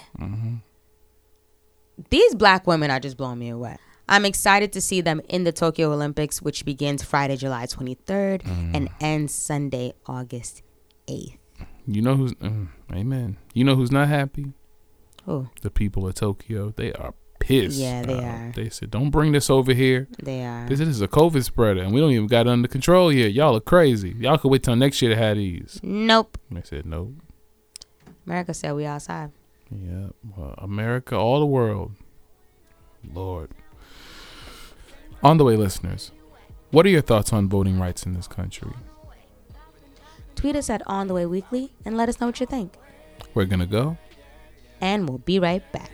[2.10, 3.78] These black women are just blowing me away.
[4.10, 8.90] I'm excited to see them in the Tokyo Olympics, which begins Friday, July 23rd and
[9.02, 10.62] ends Sunday, August
[11.08, 11.38] 8th.
[11.86, 13.38] You know who's mm, amen.
[13.54, 14.54] You know who's not happy?
[15.26, 15.50] Who?
[15.62, 16.74] The people of Tokyo.
[16.76, 17.78] They are pissed.
[17.80, 18.52] Yeah, they Uh, are.
[18.56, 20.08] They said, "Don't bring this over here.
[20.22, 20.68] They are.
[20.68, 23.34] This, this is a COVID spreader, and we don't even got it under control yet.
[23.34, 24.16] Y'all are crazy.
[24.20, 26.38] Y'all could wait till next year to have these." Nope.
[26.50, 27.14] And they said, "Nope."
[28.26, 29.32] America said we outside.
[29.72, 31.92] Yeah, well, America, all the world.
[33.14, 33.52] Lord.
[35.24, 36.12] On the way, listeners,
[36.72, 38.72] what are your thoughts on voting rights in this country?
[40.36, 42.76] Tweet us at On The Way Weekly and let us know what you think.
[43.34, 43.98] We're going to go.
[44.80, 45.90] And we'll be right back.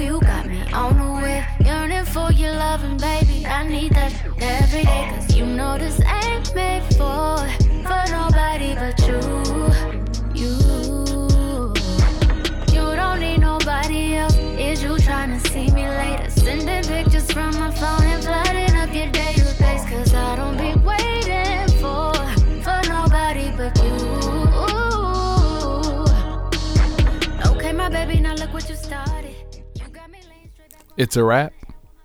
[0.00, 1.44] You got me on the way.
[1.64, 3.46] Yearning for your loving, baby.
[3.46, 5.10] I need that every day.
[5.14, 7.36] Cause you know this ain't made for,
[7.86, 9.20] for nobody but you.
[10.34, 11.74] You.
[12.74, 14.36] You don't need nobody else.
[14.36, 16.30] Is you trying to see me later?
[16.30, 19.49] Sending pictures from my phone and flooding up your database.
[31.00, 31.54] It's a wrap.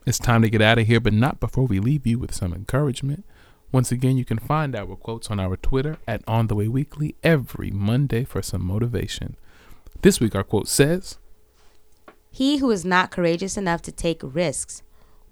[0.05, 2.53] It's time to get out of here, but not before we leave you with some
[2.53, 3.25] encouragement.
[3.69, 7.17] Once again, you can find our quotes on our Twitter at On The Way Weekly
[7.21, 9.35] every Monday for some motivation.
[10.01, 11.17] This week, our quote says,
[12.31, 14.81] He who is not courageous enough to take risks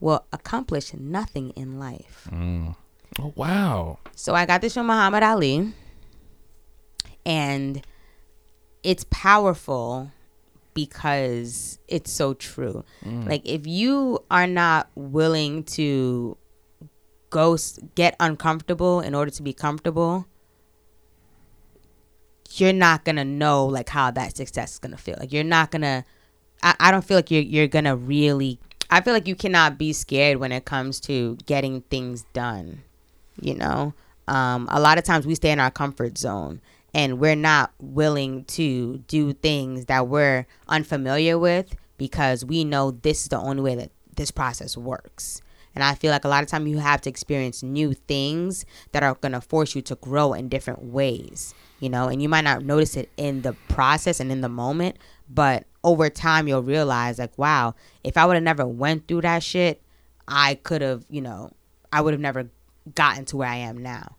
[0.02, 2.28] will accomplish nothing in life.
[2.30, 2.76] Mm.
[3.18, 4.00] Oh, wow.
[4.14, 5.72] So I got this from Muhammad Ali.
[7.26, 7.82] And
[8.84, 10.12] it's powerful
[10.74, 12.84] because it's so true.
[13.28, 16.38] Like if you are not willing to
[17.30, 17.58] go
[17.96, 20.28] get uncomfortable in order to be comfortable,
[22.52, 25.16] you're not gonna know like how that success is gonna feel.
[25.20, 26.06] Like you're not gonna.
[26.62, 28.60] I, I don't feel like you're you're gonna really.
[28.90, 32.84] I feel like you cannot be scared when it comes to getting things done.
[33.42, 33.94] You know,
[34.28, 36.62] um, a lot of times we stay in our comfort zone
[36.94, 43.24] and we're not willing to do things that we're unfamiliar with because we know this
[43.24, 45.42] is the only way that this process works.
[45.76, 49.02] And I feel like a lot of time you have to experience new things that
[49.02, 52.44] are going to force you to grow in different ways, you know, and you might
[52.44, 57.18] not notice it in the process and in the moment, but over time you'll realize
[57.18, 57.74] like, wow,
[58.04, 59.82] if I would have never went through that shit,
[60.28, 61.52] I could have, you know,
[61.92, 62.50] I would have never
[62.94, 64.16] gotten to where I am now.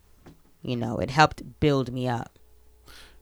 [0.61, 2.37] You know, it helped build me up.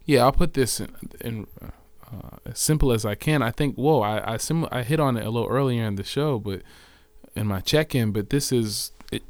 [0.05, 0.89] Yeah, I'll put this in,
[1.21, 3.41] in uh, as simple as I can.
[3.41, 6.03] I think, whoa, I I, sim- I hit on it a little earlier in the
[6.03, 6.61] show, but
[7.35, 9.23] in my check-in, but this is it.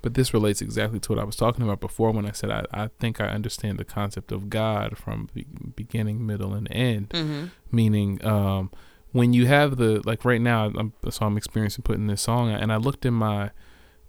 [0.00, 2.64] But this relates exactly to what I was talking about before when I said I,
[2.72, 7.10] I think I understand the concept of God from be- beginning, middle, and end.
[7.10, 7.50] Mhm.
[7.72, 8.70] Meaning, um,
[9.10, 12.72] when you have the like right now, I'm, so I'm experiencing putting this song, and
[12.72, 13.50] I looked in my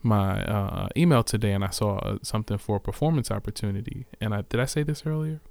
[0.01, 4.05] my uh, email today, and I saw uh, something for a performance opportunity.
[4.22, 5.41] And I did I say this earlier?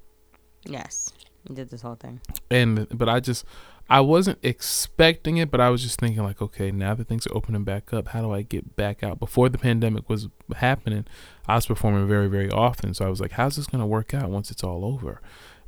[0.65, 1.11] Yes.
[1.47, 2.19] You did this whole thing.
[2.51, 3.45] and but I just
[3.89, 7.35] I wasn't expecting it, but I was just thinking like, okay, now that things are
[7.35, 9.19] opening back up, how do I get back out?
[9.19, 11.05] Before the pandemic was happening,
[11.47, 14.29] I was performing very very often, so I was like, how's this gonna work out
[14.29, 15.21] once it's all over?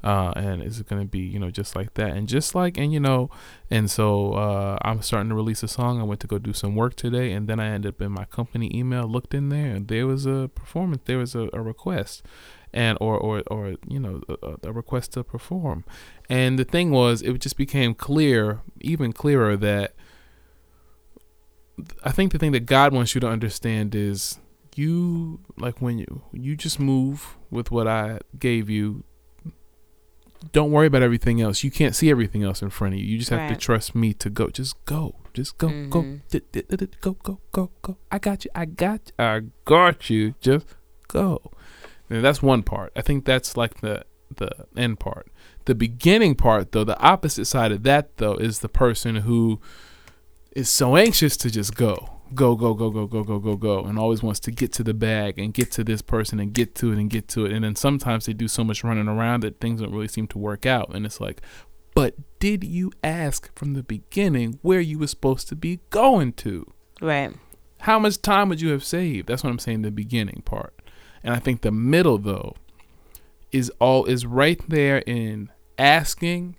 [0.04, 2.92] Uh, and is it gonna be you know just like that and just like and
[2.92, 3.30] you know
[3.70, 6.00] and so uh, I'm starting to release a song.
[6.02, 8.26] I went to go do some work today, and then I ended up in my
[8.26, 12.24] company email, looked in there, and there was a performance, there was a, a request,
[12.74, 15.84] and or or or you know a, a request to perform.
[16.30, 19.94] And the thing was it just became clear even clearer that
[22.04, 24.40] i think the thing that god wants you to understand is
[24.76, 29.04] you like when you you just move with what i gave you
[30.54, 31.64] don't worry about everything else.
[31.64, 33.06] You can't see everything else in front of you.
[33.06, 34.48] You just have to trust me to go.
[34.50, 35.14] Just go.
[35.36, 35.68] Just go.
[35.88, 36.02] Go.
[36.02, 36.22] Mhm.
[36.32, 37.98] D- d- d- go go go go.
[38.12, 38.50] I got you.
[38.56, 39.24] I got you.
[39.24, 40.34] I got you.
[40.42, 40.66] Just
[41.08, 41.52] go
[42.12, 42.92] and that's one part.
[42.96, 44.06] I think that's like the
[44.38, 45.28] the end part.
[45.66, 49.60] The beginning part though, the opposite side of that though is the person who
[50.56, 52.18] is so anxious to just go.
[52.34, 54.94] Go, go, go, go, go, go, go, go, and always wants to get to the
[54.94, 57.52] bag and get to this person and get to it and get to it.
[57.52, 60.38] And then sometimes they do so much running around that things don't really seem to
[60.38, 60.96] work out.
[60.96, 61.42] And it's like,
[61.94, 66.72] but did you ask from the beginning where you were supposed to be going to?
[67.02, 67.34] Right.
[67.80, 69.28] How much time would you have saved?
[69.28, 70.81] That's what I'm saying, the beginning part.
[71.24, 72.56] And I think the middle though
[73.52, 76.56] is all is right there in asking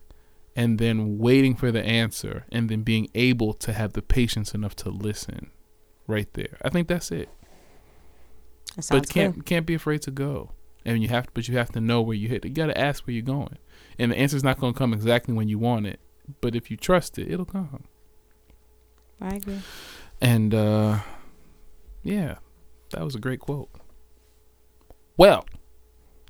[0.54, 4.76] and then waiting for the answer and then being able to have the patience enough
[4.76, 5.50] to listen
[6.06, 6.58] right there.
[6.62, 7.28] I think that's it.
[8.76, 9.46] That But can't good.
[9.46, 10.52] can't be afraid to go.
[10.84, 12.44] And you have to, but you have to know where you hit.
[12.44, 13.58] You got to ask where you're going.
[13.98, 16.00] And the answer's not going to come exactly when you want it,
[16.40, 17.84] but if you trust it, it'll come.
[19.20, 19.60] I agree.
[20.20, 20.98] And uh
[22.02, 22.36] yeah,
[22.90, 23.68] that was a great quote.
[25.22, 25.44] Well,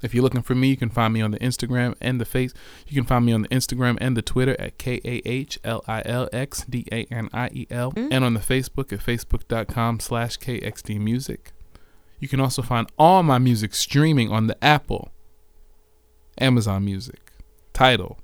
[0.03, 2.53] if you're looking for me, you can find me on the Instagram and the face.
[2.87, 5.83] You can find me on the Instagram and the Twitter at K A H L
[5.89, 8.09] I L X D A N I E L, hmm?
[8.11, 11.53] and on the Facebook at facebook.com slash KXD Music.
[12.21, 15.11] You can also find all my music streaming on the Apple,
[16.37, 17.33] Amazon Music,
[17.73, 18.19] Tidal,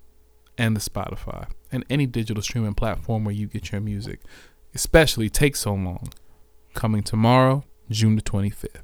[0.59, 4.21] and the Spotify, and any digital streaming platform where you get your music.
[4.75, 6.11] Especially Take So Long,
[6.75, 8.83] coming tomorrow, June the 25th.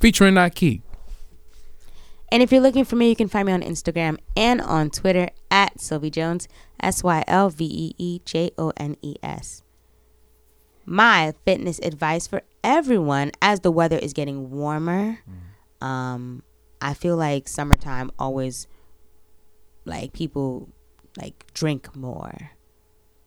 [0.00, 0.80] Featuring Nike.
[2.32, 5.30] And if you're looking for me, you can find me on Instagram and on Twitter
[5.50, 6.46] at Sylvee Jones,
[6.80, 9.62] S Y L V E E J O N E S.
[10.86, 15.18] My fitness advice for everyone as the weather is getting warmer.
[15.80, 16.42] Um,
[16.80, 18.66] I feel like summertime always
[19.84, 20.68] like people
[21.16, 22.52] like drink more,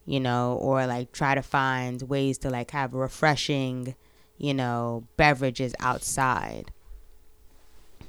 [0.05, 3.95] you know, or like try to find ways to like have refreshing,
[4.37, 6.71] you know, beverages outside.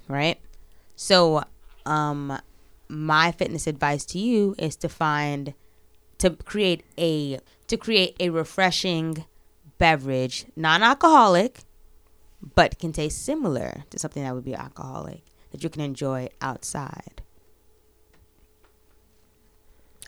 [0.08, 0.38] Right?
[0.96, 1.42] So,
[1.86, 2.38] um,
[2.88, 5.54] my fitness advice to you is to find
[6.18, 9.24] to create a to create a refreshing
[9.78, 11.60] beverage, non-alcoholic,
[12.54, 17.22] but can taste similar to something that would be alcoholic that you can enjoy outside.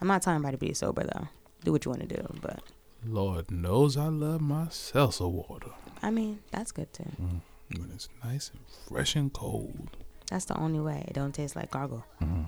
[0.01, 1.29] I'm not telling everybody to be sober though.
[1.65, 2.63] Do what you want to do, but
[3.05, 5.71] Lord knows I love my salsa water.
[6.03, 7.11] I mean that's good too.
[7.21, 7.41] Mm,
[7.79, 9.97] when it's nice and fresh and cold.
[10.31, 11.05] That's the only way.
[11.09, 12.05] It don't taste like gargle.
[12.21, 12.43] Mm-hmm.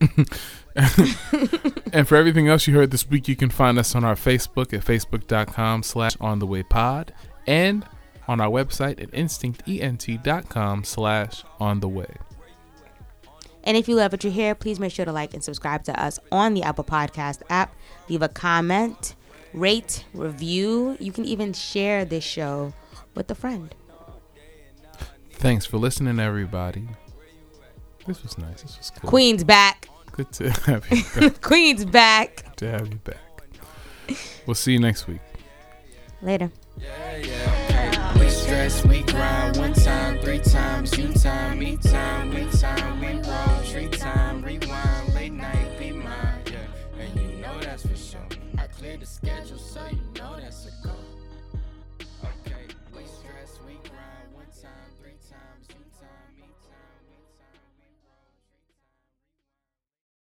[1.92, 4.72] and for everything else you heard this week, you can find us on our Facebook
[4.72, 7.12] at facebook.com slash on the way pod
[7.46, 7.84] and
[8.26, 12.16] on our website at instinctent.com slash on the way.
[13.64, 16.02] And if you love what you hear, please make sure to like and subscribe to
[16.02, 17.74] us on the Apple Podcast app.
[18.08, 19.14] Leave a comment,
[19.52, 20.96] rate, review.
[20.98, 22.72] You can even share this show
[23.14, 23.74] with a friend.
[25.32, 26.88] Thanks for listening, everybody.
[28.10, 28.62] This was nice.
[28.62, 29.08] This was cool.
[29.08, 29.88] Queen's back.
[30.10, 31.40] Good to have you back.
[31.40, 32.42] Queen's back.
[32.42, 34.18] Good to have you back.
[34.46, 35.20] We'll see you next week.
[36.20, 36.50] Later.
[38.18, 43.12] We stress, we grind one time, three times, you time, me time, we time, we
[43.30, 46.98] roll, tree time, rewind, late night, be mine, yeah.
[46.98, 48.26] And you know that's for sure.
[48.58, 49.99] I cleared the schedule, so you